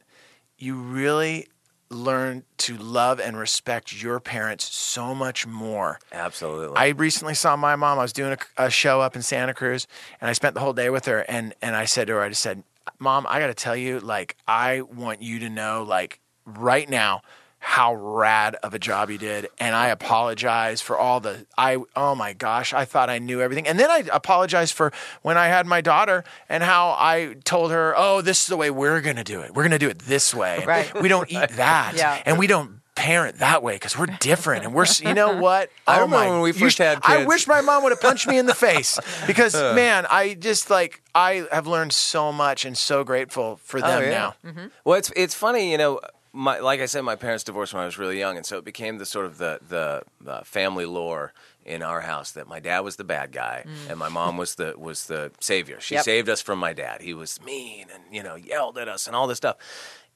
[0.56, 1.46] you really
[1.90, 5.98] learn to love and respect your parents so much more.
[6.10, 6.76] absolutely.
[6.76, 7.98] I recently saw my mom.
[7.98, 9.86] I was doing a, a show up in Santa Cruz,
[10.20, 11.20] and I spent the whole day with her.
[11.28, 12.64] And and I said to her, I just said,
[12.98, 17.22] "Mom, I got to tell you, like, I want you to know, like, right now."
[17.66, 21.78] How rad of a job you did, and I apologize for all the I.
[21.96, 25.46] Oh my gosh, I thought I knew everything, and then I apologized for when I
[25.46, 29.24] had my daughter and how I told her, "Oh, this is the way we're gonna
[29.24, 29.54] do it.
[29.54, 30.62] We're gonna do it this way.
[30.66, 30.92] Right.
[31.00, 32.20] We don't eat that, Yeah.
[32.26, 34.86] and we don't parent that way because we're different, and we're.
[35.02, 35.70] You know what?
[35.86, 38.00] I Oh remember my- when we first sh- had I wish my mom would have
[38.00, 42.64] punched me in the face because man, I just like I have learned so much
[42.64, 44.10] and so grateful for them Oh, yeah.
[44.10, 44.34] now.
[44.44, 44.66] Mm-hmm.
[44.84, 46.00] Well, it's it's funny, you know.
[46.36, 48.64] My, like I said, my parents divorced when I was really young, and so it
[48.64, 51.32] became the sort of the the uh, family lore
[51.64, 54.74] in our house that my dad was the bad guy and my mom was the
[54.76, 55.80] was the savior.
[55.80, 55.98] She Mm.
[55.98, 56.04] Yep.
[56.04, 57.02] saved us from my dad.
[57.02, 59.56] He was mean and you know yelled at us and all this stuff.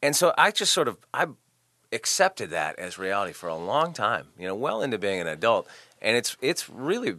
[0.03, 1.27] And so I just sort of I
[1.93, 4.27] accepted that as reality for a long time.
[4.39, 5.67] You know, well into being an adult,
[6.03, 7.17] and it's it's really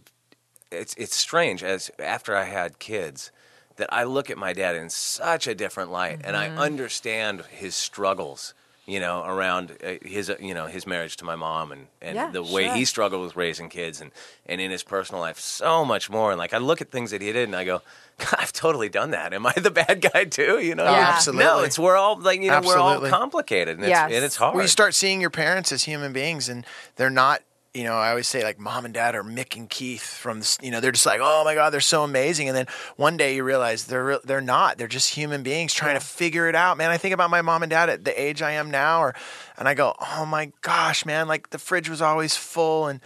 [0.70, 3.30] it's it's strange as after I had kids
[3.76, 6.58] that I look at my dad in such a different light, and I Mm-hmm.
[6.58, 8.54] understand his struggles.
[8.86, 12.16] You know, around uh, his uh, you know his marriage to my mom, and and
[12.16, 12.76] Yeah, the way sure.
[12.76, 14.10] he struggled with raising kids, and
[14.46, 16.30] and in his personal life, so much more.
[16.32, 17.82] And like I look at things that he did, and I go.
[18.20, 19.32] God, I've totally done that.
[19.34, 20.60] Am I the bad guy too?
[20.60, 21.12] You know, Yeah.
[21.14, 21.44] Absolutely.
[21.44, 24.12] No, it's we're all like you know we're all complicated, and it's, Yes.
[24.12, 24.54] and it's hard.
[24.54, 26.64] Well, you start seeing your parents as human beings, and
[26.96, 27.42] they're not.
[27.72, 30.40] You know, I always say like mom and dad are Mick and Keith from.
[30.40, 32.66] this- You know, they're just like, oh my god, they're so amazing, and then
[32.96, 34.76] one day you realize they're re- they're not.
[34.76, 36.76] They're just human beings trying to figure it out.
[36.78, 39.14] Man, I think about my mom and dad at the age I am now, or
[39.56, 43.00] and I go, oh my gosh, man, like the fridge was always full and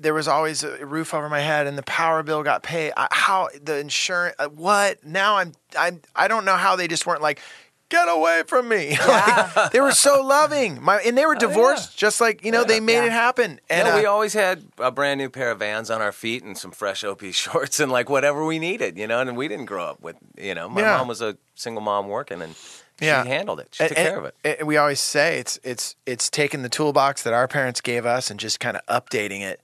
[0.00, 3.08] there was always a roof over my head and the power bill got paid I,
[3.10, 7.22] how the insurance uh, what now i'm i'm i don't know how they just weren't
[7.22, 7.40] like
[7.88, 12.20] get away from me Like, they were so loving my and they were divorced just
[12.20, 13.04] like you know they made Yeah.
[13.06, 16.02] it happen and yeah, we uh, always had a brand new pair of Vans on
[16.02, 19.20] our feet and some fresh OP shorts and like whatever we needed, you know.
[19.20, 20.96] And we didn't grow up with, you know, my Yeah.
[20.98, 22.56] mom was a single mom working and
[23.00, 23.22] Yeah.
[23.22, 23.68] she handled it.
[23.70, 24.34] She and- took and- care of it.
[24.58, 28.30] and we always say it's it's it's taking the toolbox that our parents gave us
[28.32, 29.60] and just kind of updating it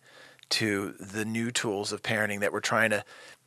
[0.53, 3.05] to the new tools of parenting that we're trying to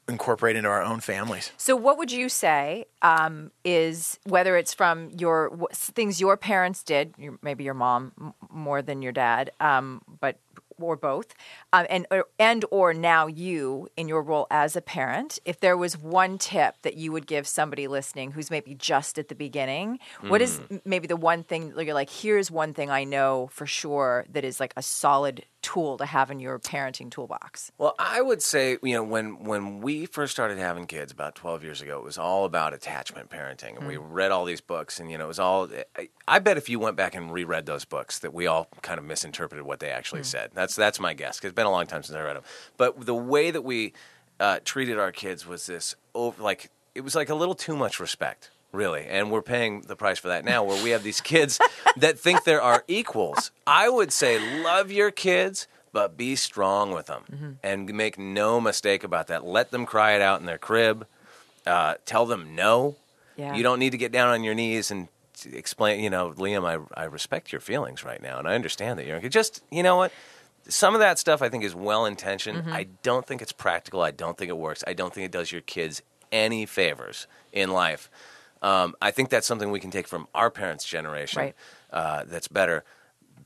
[0.07, 1.51] incorporate into our own families.
[1.57, 7.13] So, what would you say um, is whether it's from your things your parents did,
[7.17, 10.37] your, maybe your mom m- more than your dad, um, but
[10.79, 11.33] or both,
[11.73, 15.77] um, and or, and or now you in your role as a parent, if there
[15.77, 19.99] was one tip that you would give somebody listening who's maybe just at the beginning,
[20.27, 24.25] what is maybe the one thing you're like, here's one thing I know for sure
[24.29, 27.71] that is like a solid tool to have in your parenting toolbox.
[27.79, 31.63] Well, I would say, you know, when when we first started having kids about 12
[31.63, 33.75] years ago, it was all about attachment parenting.
[33.75, 36.57] And we read all these books and you know, it was all I, I bet
[36.57, 39.79] if you went back and reread those books that we all kind of misinterpreted what
[39.79, 40.51] they actually said.
[40.53, 41.39] That's that's my guess.
[41.39, 42.43] Cuz it's been a long time since I read them.
[42.77, 43.93] But the way that we
[44.39, 47.99] uh, treated our kids was this over like it was like a little too much
[47.99, 51.59] respect really and we're paying the price for that now where we have these kids
[51.97, 57.05] that think there are equals i would say love your kids but be strong with
[57.07, 61.07] them and make no mistake about that let them cry it out in their crib
[61.65, 62.95] uh, tell them no
[63.37, 63.55] Yeah.
[63.55, 65.07] you don't need to get down on your knees and
[65.51, 69.05] explain you know liam I, I respect your feelings right now and i understand that
[69.05, 70.11] you're just you know what
[70.67, 72.63] some of that stuff I think is well intentioned.
[72.73, 74.01] I don't think it's practical.
[74.01, 74.83] I don't think it works.
[74.87, 76.01] I don't think it does your kids
[76.31, 78.09] any favors in life.
[78.61, 81.41] Um, I think that's something we can take from our parents' generation.
[81.41, 81.55] Right.
[81.91, 82.83] Uh, that's better.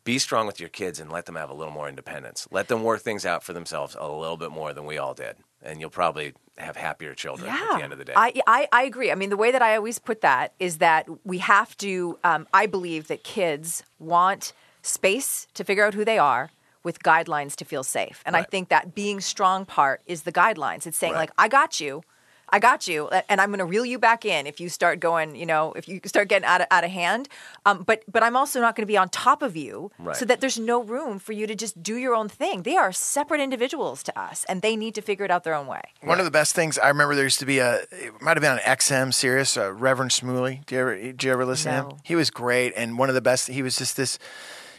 [0.04, 2.48] Be strong with your kids and let them have a little more independence.
[2.52, 5.36] Let them work things out for themselves a little bit more than we all did,
[5.62, 8.14] and you'll probably have happier children at the end of the day.
[8.16, 9.12] I, I, I agree.
[9.12, 12.48] I mean, the way that I always put that is that we have to, um,
[12.54, 16.52] I believe that kids want space to figure out who they are
[16.84, 18.24] with guidelines to feel safe.
[18.26, 20.88] And I think that being strong part is the guidelines.
[20.88, 21.22] It's saying, Right.
[21.22, 22.04] like, I got you.
[22.52, 25.36] I got you, and I'm going to reel you back in if you start going,
[25.36, 27.30] you know, if you start getting out of, out of hand.
[27.66, 30.16] Um, but but I'm also not going to be on top of you, Right.
[30.16, 32.64] so that there's no room for you to just do your own thing.
[32.64, 35.68] They are separate individuals to us, and they need to figure it out their own
[35.68, 35.82] way.
[36.02, 38.42] One of the best things I remember there used to be a it might have
[38.42, 40.66] been an XM Sirius, uh, Reverend Shmuley.
[40.66, 41.98] Do you ever did you ever listen to him?
[42.04, 43.48] He was great and one of the best.
[43.48, 44.18] He was just this.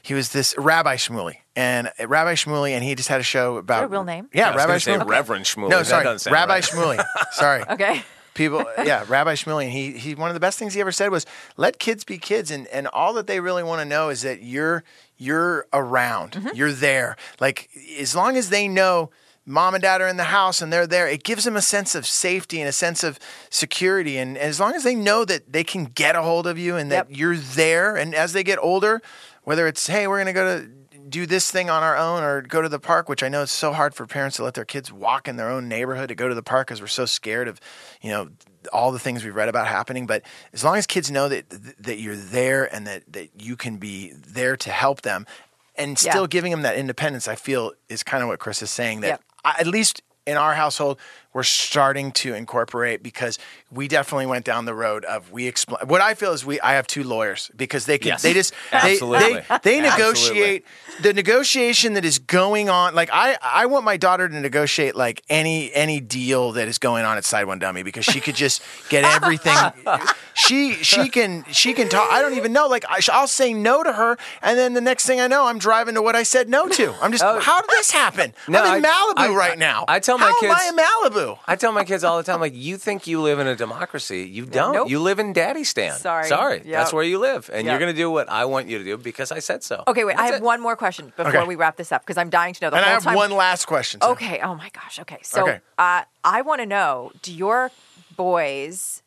[0.03, 3.85] He was this Rabbi Shmuley and Rabbi Shmuley, and he just had a show about
[3.85, 4.29] a real name?
[4.33, 5.09] Yeah, I was Rabbi gonna Shmuley.
[5.11, 5.69] Reverend Shmuley.
[5.71, 6.63] No, sorry, doesn't sound Rabbi right.
[6.65, 7.05] Shmuley.
[7.33, 8.03] Sorry, Okay.
[8.35, 11.11] people yeah rabbi shmuley and he, he one of the best things he ever said
[11.11, 11.27] was
[11.57, 14.41] let kids be kids and, and all that they really want to know is that
[14.43, 14.85] you're
[15.19, 16.49] you're around Mm-hmm.
[16.55, 19.11] you're there like as long as they know
[19.45, 21.95] mom and dad are in the house and they're there it gives them a sense
[21.97, 23.19] of safety and a sense of
[23.51, 26.77] security and as long as they know that they can get a hold of you
[26.77, 27.19] and that Yep.
[27.19, 29.03] you're there and as they get older
[29.45, 30.69] whether it's hey we're going to go to
[31.09, 33.51] do this thing on our own or go to the park, which I know it's
[33.51, 36.29] so hard for parents to let their kids walk in their own neighborhood to go
[36.29, 37.61] to the park because we're so scared of,
[38.01, 38.29] you know,
[38.73, 40.07] all the things we've read about happening.
[40.07, 40.23] But
[40.53, 41.47] as long as kids know that
[41.83, 45.27] that you're there and that that you can be there to help them,
[45.75, 46.13] and Yeah.
[46.13, 49.01] still giving them that independence, I feel is kind of what Chris is saying.
[49.01, 49.23] That Yep.
[49.45, 51.01] I, at least in our household,
[51.33, 53.39] we're starting to incorporate because
[53.71, 55.87] we definitely went down the road of we explain.
[55.87, 58.23] What I feel is we I have two lawyers because they can Yes.
[58.23, 59.19] they just they, Absolutely.
[59.19, 59.31] they
[59.63, 59.81] they Absolutely.
[59.83, 60.65] negotiate
[61.03, 65.23] the negotiation that is going on like i i want my daughter to negotiate like
[65.31, 68.61] any any deal that is going on at side one dummy because she could just
[68.91, 69.57] get everything
[70.35, 73.83] she she can she can talk i don't even know like I, i'll say no
[73.83, 76.49] to her and then the next thing i know i'm driving to what i said
[76.49, 77.39] no to i'm just oh.
[77.41, 80.27] how did this happen No, i'm in I- malibu I- right now I tell my
[80.27, 80.77] how kids- am i in
[81.21, 81.39] Hulu.
[81.47, 84.23] I tell my kids all the time, like, you think you live in a democracy.
[84.29, 84.73] You don't.
[84.75, 84.89] Nope.
[84.91, 85.97] You live in daddy stand.
[86.01, 86.27] Sorry.
[86.27, 86.57] Sorry.
[86.59, 86.65] Yep.
[86.67, 87.51] That's where you live.
[87.53, 89.85] And you're going to do what I want you to do because I said so.
[89.89, 90.17] Okay, wait.
[90.17, 90.43] I have it.
[90.43, 91.47] one more question before Okay.
[91.47, 93.15] we wrap this up because I'm dying to know the And I whole have time.
[93.17, 94.01] one last question.
[94.01, 94.07] too.
[94.09, 94.41] Okay.
[94.43, 94.99] Oh my gosh.
[95.01, 95.19] Okay.
[95.23, 95.61] So Okay.
[95.79, 97.71] Uh, I want to know: Do your
[98.17, 99.03] boys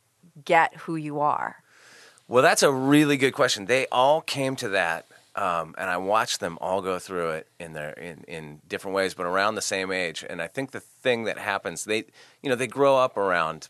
[0.45, 1.57] get who you are?
[2.27, 3.65] Well, that's a really good question.
[3.65, 5.05] They all came to that,
[5.35, 9.13] um, and I watched them all go through it in their in, in different ways,
[9.13, 10.23] but around the same age.
[10.29, 12.05] And I think the thing that happens, they
[12.41, 13.69] you know they grow up around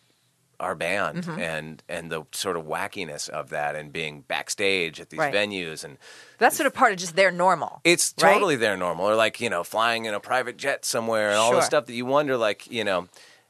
[0.59, 1.39] our band Mm-hmm.
[1.39, 5.34] and and the sort of wackiness of that, and being backstage at these Right.
[5.34, 5.97] venues, and
[6.38, 7.82] That's sort of part of just their normal.
[7.84, 8.34] it's right?
[8.34, 11.51] totally their normal, or like you know flying in a private jet somewhere, and all
[11.51, 13.07] the stuff that you wonder, like you know,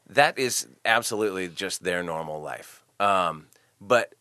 [0.09, 2.83] that is absolutely just their normal life.
[2.99, 3.47] Um,
[3.81, 4.13] but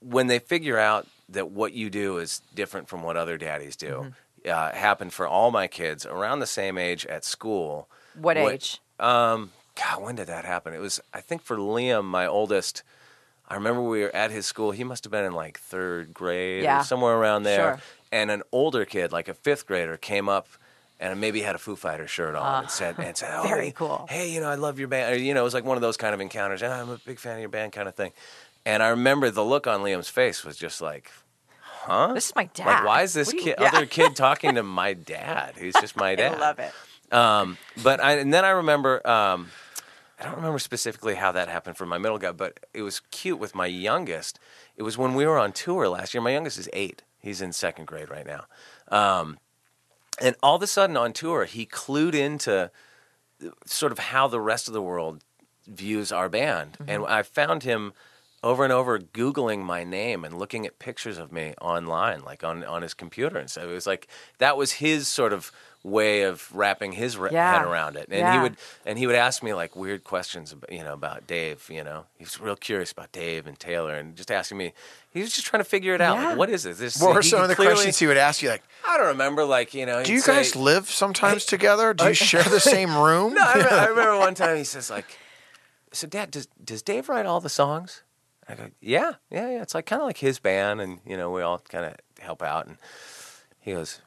[0.00, 4.12] when they figure out that what you do is different from what other daddies do,
[4.44, 4.50] Mm-hmm.
[4.50, 7.88] uh, happened for all my kids around the same age at school.
[8.14, 8.80] What age?
[8.98, 10.74] Um, God, when did that happen?
[10.74, 12.82] It was, I think, for Liam, my oldest.
[13.48, 14.70] I remember we were at his school.
[14.72, 16.80] He must have been in like third grade Yeah.
[16.80, 17.76] or somewhere around there.
[17.76, 17.80] Sure.
[18.12, 20.48] And an older kid, like a fifth grader, came up
[20.98, 23.48] and maybe had a Foo Fighter shirt on and said, and said, oh, Ah.
[23.48, 24.06] Very hey, cool.
[24.10, 25.14] Hey, you know, I love your band.
[25.14, 26.62] Or, you know, it was like one of those kind of encounters.
[26.62, 28.12] "Ah, I'm a big fan of your band, kind of thing.
[28.66, 31.10] And I remember the look on Liam's face was just like,
[31.62, 32.12] huh?
[32.12, 32.66] This is my dad.
[32.66, 33.68] Like, why is this you- kid, Yeah.
[33.68, 35.54] other kid talking to my dad?
[35.58, 36.34] He's just my dad.
[36.34, 36.72] I love it.
[37.12, 39.50] Um, but I, and then I remember, um,
[40.20, 43.38] I don't remember specifically how that happened for my middle guy, but it was cute
[43.38, 44.38] with my youngest.
[44.76, 46.20] It was when we were on tour last year.
[46.22, 47.02] My youngest is eight.
[47.18, 48.44] He's in second grade right now.
[48.88, 49.38] Um,
[50.20, 52.70] and all of a sudden on tour, he clued into
[53.64, 55.24] sort of how the rest of the world
[55.66, 56.76] views our band.
[56.86, 57.92] And I found him
[58.42, 62.64] over and over Googling my name and looking at pictures of me online, like on,
[62.64, 63.36] on his computer.
[63.38, 67.30] And so it was like that was his sort of way of wrapping his re-
[67.32, 67.58] Yeah.
[67.58, 68.08] head around it.
[68.10, 71.26] And he would and he would ask me like weird questions, about, you know, about
[71.26, 71.68] Dave.
[71.70, 74.72] You know, he was real curious about Dave and Taylor, and just asking me.
[75.12, 76.16] He was just trying to figure it out.
[76.18, 76.28] Yeah.
[76.28, 76.78] Like, what is this?
[76.78, 78.48] this What were some of the clearly- questions he would ask you?
[78.48, 79.44] Like, I don't remember.
[79.44, 81.92] Like you know, do you guys say- live sometimes together?
[81.92, 83.34] Do you share the same room?
[83.34, 85.18] no, I remember, I remember one time he says like,
[85.92, 88.02] "So, Dad, does does Dave write all the songs?"
[88.50, 89.62] I go, "Yeah, yeah, yeah.
[89.62, 92.42] It's like kind of like his band, and you know, we all kind of help
[92.42, 92.76] out." And
[93.60, 94.00] he goes,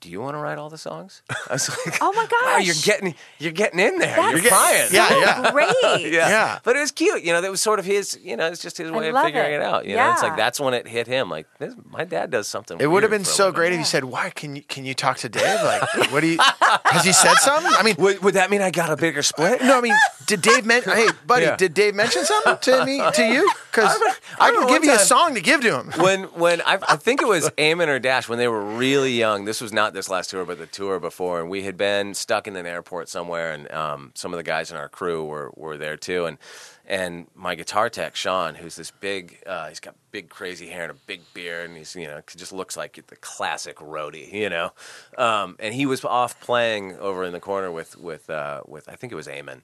[0.00, 2.74] "Do you want to write all the songs?" I was like, Oh my Wow, you're
[2.82, 4.16] getting you're getting in there.
[4.16, 4.88] That's you're trying.
[4.92, 5.50] Yeah, yeah.
[5.52, 5.74] Great.
[6.12, 6.28] yeah.
[6.28, 6.58] Yeah.
[6.62, 7.22] But it was cute.
[7.22, 8.18] You know, that was sort of his.
[8.22, 9.56] You know, it's just his I way of figuring it.
[9.56, 9.86] it, out.
[9.86, 11.28] You know, it's like that's when it hit him.
[11.28, 12.78] Like, this, my dad does something.
[12.80, 15.18] It would have been so great if you said, "Why can you can you talk
[15.18, 15.62] to Dave?
[15.62, 16.38] Like, what do you?
[16.38, 17.72] Has he said something?
[17.76, 19.60] I mean, Would, would that mean I got a bigger split?
[19.62, 19.94] no, I mean,
[20.26, 20.92] did Dave mention?
[20.92, 21.56] Hey, buddy, Yeah.
[21.56, 23.50] did Dave mention something to me to you?
[23.70, 23.96] Because
[24.38, 25.92] I, remember can give you a song to give to him.
[26.02, 29.44] when when I, I think it was Eamon or Dash when they were really young.
[29.44, 32.46] This was not this last tour, but the tour before, and we had been stuck
[32.46, 35.76] in an airport somewhere, and um, some of the guys in our crew were were
[35.76, 36.38] there too, and
[36.86, 40.90] and my guitar tech Sean, who's this big, uh, he's got big crazy hair and
[40.90, 44.72] a big beard, and he's you know just looks like the classic roadie, you know,
[45.18, 48.94] um, and he was off playing over in the corner with with uh, with I
[48.96, 49.60] think it was Eamon,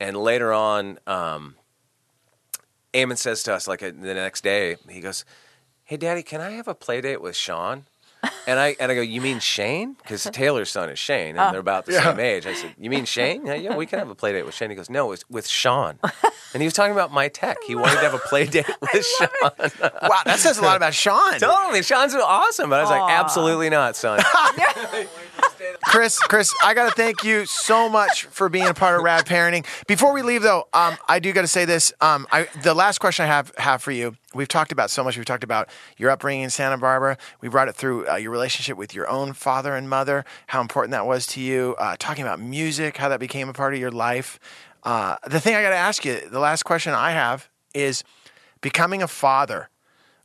[0.00, 0.98] and later on.
[1.06, 1.56] Um,
[2.92, 5.24] Eamon says to us, like uh, the next day, he goes,
[5.82, 7.86] "Hey, Daddy, can I have a play date with Sean?"
[8.46, 9.94] And I and I go, "You mean Shane?
[9.94, 11.60] Because Taylor's son is Shane, and they're ah.
[11.60, 13.46] about the same age." I said, "You mean Shane?
[13.46, 15.46] Yeah, yeah, we can have a play date with Shane." He goes, "No, it's with
[15.46, 15.98] Sean."
[16.52, 17.56] And he was talking about my tech.
[17.66, 19.28] He wanted to have a play date with Sean.
[20.02, 21.32] Wow, that says a lot about Sean.
[21.38, 22.70] totally, Sean's awesome.
[22.70, 24.20] But I was like, "Absolutely not, son."
[25.84, 29.26] Chris, Chris, I got to thank you so much for being a part of Rad
[29.26, 29.64] Parenting.
[29.86, 31.92] Before we leave, though, um, I do got to say this.
[32.00, 34.16] Um, I, the last question I have have for you.
[34.34, 35.16] We've talked about so much.
[35.16, 37.16] We've talked about your upbringing in Santa Barbara.
[37.40, 40.90] We brought it through uh, your relationship with your own father and mother, how important
[40.90, 41.76] that was to you.
[41.78, 44.40] Uh, talking about music, how that became a part of your life.
[44.82, 48.02] Uh, the thing I got to ask you, the last question I have is
[48.60, 49.70] becoming a father.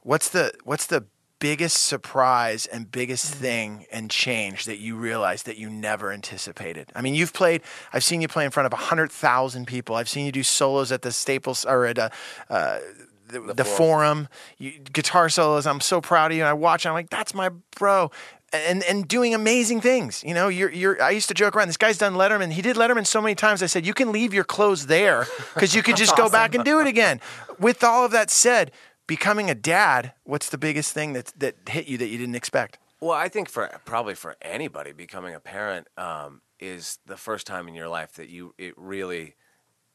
[0.01, 1.05] What's the what's the
[1.39, 6.91] biggest surprise and biggest thing and change that you realized that you never anticipated?
[6.95, 7.61] I mean, you've played.
[7.93, 9.95] I've seen you play in front of hundred thousand people.
[9.95, 12.11] I've seen you do solos at the Staples or at a,
[12.49, 12.79] uh,
[13.27, 14.27] the, the, forum.
[14.57, 15.65] You, guitar solos.
[15.65, 16.43] I'm so proud of you.
[16.43, 16.85] And I watch.
[16.85, 18.11] I'm like, that's my bro.
[18.51, 20.23] And and doing amazing things.
[20.23, 21.01] You know, you're you're.
[21.01, 21.67] I used to joke around.
[21.67, 22.51] This guy's done Letterman.
[22.51, 23.61] He did Letterman so many times.
[23.61, 26.65] I said you can leave your clothes there because you could just go back and
[26.65, 27.21] do it again.
[27.59, 28.71] With all of that said,
[29.09, 32.77] becoming a dad, what's the biggest thing that that hit you that you didn't expect?
[33.01, 37.67] Well, I think for probably for anybody, becoming a parent um, is the first time
[37.67, 39.35] in your life that you it really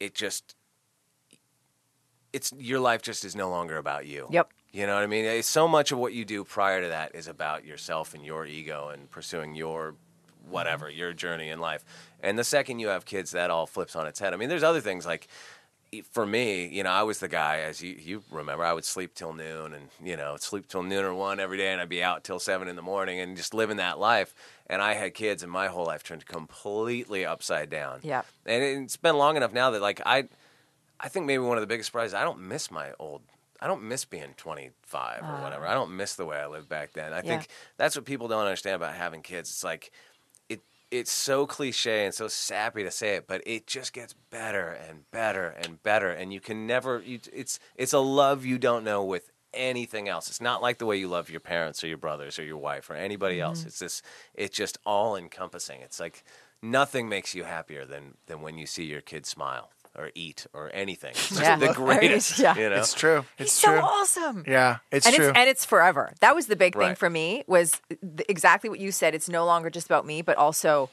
[0.01, 0.57] it just
[2.33, 4.27] it's your life just is no longer about you.
[4.31, 4.51] Yep.
[4.73, 5.25] You know what I mean?
[5.25, 8.45] It's so much of what you do prior to that is about yourself and your
[8.45, 9.95] ego and pursuing your
[10.49, 11.85] whatever your journey in life.
[12.21, 14.35] And the second you have kids, that all flips on its head.
[14.35, 15.29] I mean, there's other things like
[16.03, 19.15] for me, you know, I was the guy, as you, you remember, I would sleep
[19.15, 22.03] till noon and, you know, sleep till noon or one every day and I'd be
[22.03, 24.35] out till seven in the morning and just living that life.
[24.67, 28.01] And I had kids and my whole life turned completely upside down.
[28.03, 28.27] Yep.
[28.47, 30.25] And it's been long enough now that, like, I,
[31.01, 33.23] I think maybe one of the biggest surprises, I don't miss my old,
[33.61, 35.43] I don't miss being 25 or uh.
[35.43, 35.67] whatever.
[35.67, 37.13] I don't miss the way I lived back then.
[37.13, 37.23] I Yeah.
[37.23, 39.51] think that's what people don't understand about having kids.
[39.51, 39.91] It's like,
[40.91, 45.11] it's so cliche and so sappy to say it, but it just gets better and
[45.11, 47.01] better and better, and you can never.
[47.05, 50.29] You, it's it's a love you don't know with anything else.
[50.29, 52.91] It's not like the way you love your parents or your brothers or your wife
[52.91, 53.61] or anybody else.
[53.61, 53.69] Mm-hmm.
[53.69, 54.03] It's this.
[54.35, 55.81] It's just all encompassing.
[55.81, 56.25] It's like
[56.63, 60.71] nothing makes you happier than than when you see your kid smile or eat or
[60.75, 61.11] anything.
[61.13, 61.57] It's just Yeah.
[61.67, 62.39] the greatest.
[62.39, 62.57] Yeah.
[62.57, 62.77] You know?
[62.77, 63.25] It's true.
[63.39, 63.81] He's It's so true.
[63.81, 64.45] awesome.
[64.47, 65.29] Yeah, it's and true.
[65.29, 66.13] it's and it's forever.
[66.21, 69.15] That was the big thing for me was th- exactly what you said.
[69.15, 70.91] It's no longer just about me, but also,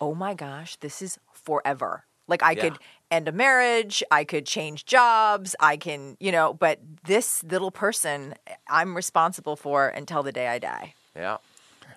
[0.00, 2.04] oh my gosh, this is forever.
[2.26, 2.62] Like I Yeah.
[2.62, 2.78] could
[3.10, 8.34] end a marriage, I could change jobs, I can, you know, but this little person
[8.68, 10.94] I'm responsible for until the day I die.
[11.16, 11.38] yeah.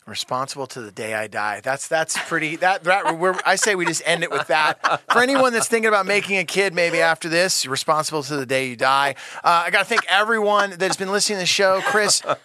[0.08, 1.62] Responsible to the day I die.
[1.64, 2.56] That's that's pretty.
[2.58, 5.02] That that we're, I say we just end it with that.
[5.12, 8.46] For anyone that's thinking about making a kid, maybe after this, you're responsible to the
[8.46, 9.16] day you die.
[9.44, 11.82] Uh, I got to thank everyone that's been listening to the show.
[11.84, 12.36] Chris, uh,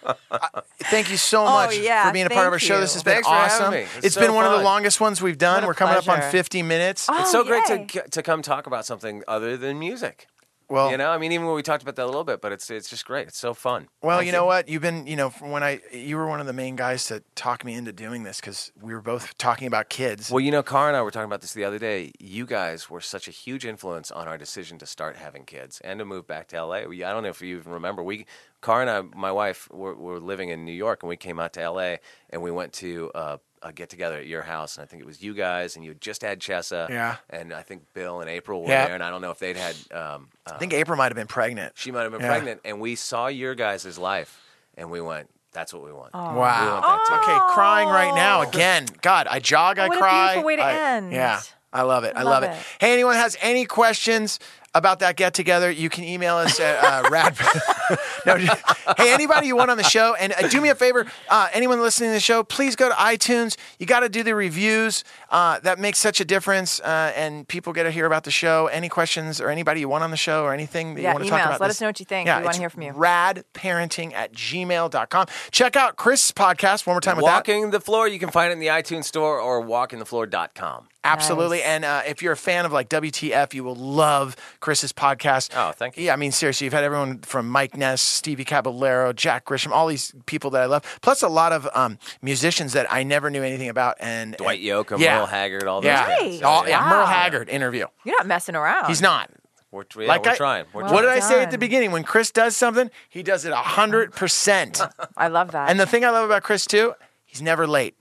[0.83, 2.75] thank you so much Oh, yeah, for being a part of our thank show.
[2.75, 2.81] you.
[2.81, 3.73] This has been Thanks for having awesome.
[3.73, 3.79] me.
[3.97, 5.65] It's It's been so one of the longest ones we've done.
[5.65, 7.07] We're coming up on 50 minutes.
[7.09, 10.27] Oh, It's so great to to come talk about something other than music.
[10.69, 12.51] Well, you know, I mean, even when we talked about that a little bit, but
[12.51, 13.27] it's it's just great.
[13.27, 13.87] It's so fun.
[14.01, 14.67] Well, Thank you know what?
[14.67, 17.23] You've been, you know, from when I, you were one of the main guys to
[17.35, 20.29] talk me into doing this because we were both talking about kids.
[20.29, 22.11] Well, you know, Car and I were talking about this the other day.
[22.19, 25.99] You guys were such a huge influence on our decision to start having kids and
[25.99, 26.83] to move back to LA.
[26.83, 28.03] We, I don't know if you even remember.
[28.03, 28.25] We,
[28.59, 31.53] Car and I, my wife, were, were living in New York, and we came out
[31.53, 31.95] to LA,
[32.29, 35.05] and we went to uh, a get together at your house, and I think it
[35.05, 37.15] was you guys, and you had just had Chessa, Yeah.
[37.29, 38.85] and I think Bill and April were Yeah.
[38.85, 39.75] there, and I don't know if they'd had.
[39.91, 41.73] Um, uh, I think April might have been pregnant.
[41.75, 42.27] she might have been Yeah.
[42.29, 44.39] pregnant, and we saw your guys' life,
[44.77, 46.31] and we went, "That's what we want." Wow.
[46.31, 47.19] We want that.
[47.23, 48.85] Okay, crying right now again.
[49.01, 50.27] God, I jog, I What a cry.
[50.27, 51.11] beautiful way to I- end.
[51.13, 51.41] Yeah,
[51.73, 52.15] I love it.
[52.15, 52.55] I, I love, love it.
[52.55, 52.65] it.
[52.79, 54.39] Hey, anyone has any questions
[54.73, 55.69] about that get together?
[55.71, 57.37] You can email us at uh, rad.
[58.25, 58.63] no, just-
[58.97, 61.05] hey, anybody you want on the show, and uh, do me a favor.
[61.29, 63.57] Uh, anyone listening to the show, please go to iTunes.
[63.79, 65.03] You got to do the reviews.
[65.29, 68.67] Uh, that makes such a difference, uh, and people get to hear about the show.
[68.67, 71.23] Any questions or anybody you want on the show or anything that Yeah, you want
[71.25, 71.59] to talk about?
[71.61, 72.27] Let this- us know what you think.
[72.27, 72.93] Yeah, We wanna hear from you.
[72.93, 75.27] Radparenting at gmail.com.
[75.51, 77.33] Check out Chris' podcast one more time with that.
[77.33, 80.87] Walking the floor, you can find it in the iTunes store or walkingthefloor.com.
[81.03, 81.59] Absolutely.
[81.59, 81.67] Nice.
[81.67, 85.51] And uh, if you're a fan of like WTF, you will love Chris's podcast.
[85.55, 86.03] Oh, thank you.
[86.05, 89.87] Yeah, I mean, seriously, you've had everyone from Mike Ness, Stevie Caballero, Jack Grisham, all
[89.87, 93.43] these people that I love, plus a lot of um, musicians that I never knew
[93.43, 93.95] anything about.
[93.99, 95.17] And Dwight and- Yoakam, yeah.
[95.17, 96.19] Merle Haggard, all those Yeah, guys.
[96.33, 96.43] Right.
[96.43, 96.89] All- yeah, Wow.
[96.97, 97.85] Merle Haggard interview.
[98.05, 98.87] You're not messing around.
[98.87, 99.29] He's not.
[99.71, 100.65] We're, yeah, like we're I, trying.
[100.73, 101.21] We're Well what did trying.
[101.21, 101.91] I say at the beginning?
[101.91, 104.81] When Chris does something, he does it hundred percent.
[105.17, 105.69] I love that.
[105.69, 106.93] And the thing I love about Chris too,
[107.25, 107.95] he's never late.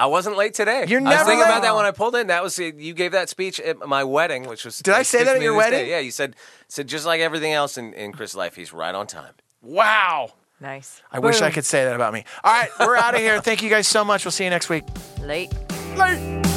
[0.00, 0.86] I wasn't late today.
[0.88, 1.44] You're I was thinking late.
[1.44, 2.28] about that when I pulled in.
[2.28, 4.78] That was you gave that speech at my wedding, which was.
[4.78, 5.72] Did I say that at your to this day.
[5.76, 5.90] wedding?
[5.90, 6.36] Yeah, you said
[6.68, 9.34] said just like everything else in, in Chris' life, he's right on time.
[9.60, 10.32] Wow.
[10.58, 11.02] nice.
[11.12, 12.24] I wish I could say that about me.
[12.42, 13.40] All right, we're out of here.
[13.42, 14.24] Thank you guys so much.
[14.24, 14.84] We'll see you next week.
[15.20, 15.52] Late.
[15.96, 16.49] Late.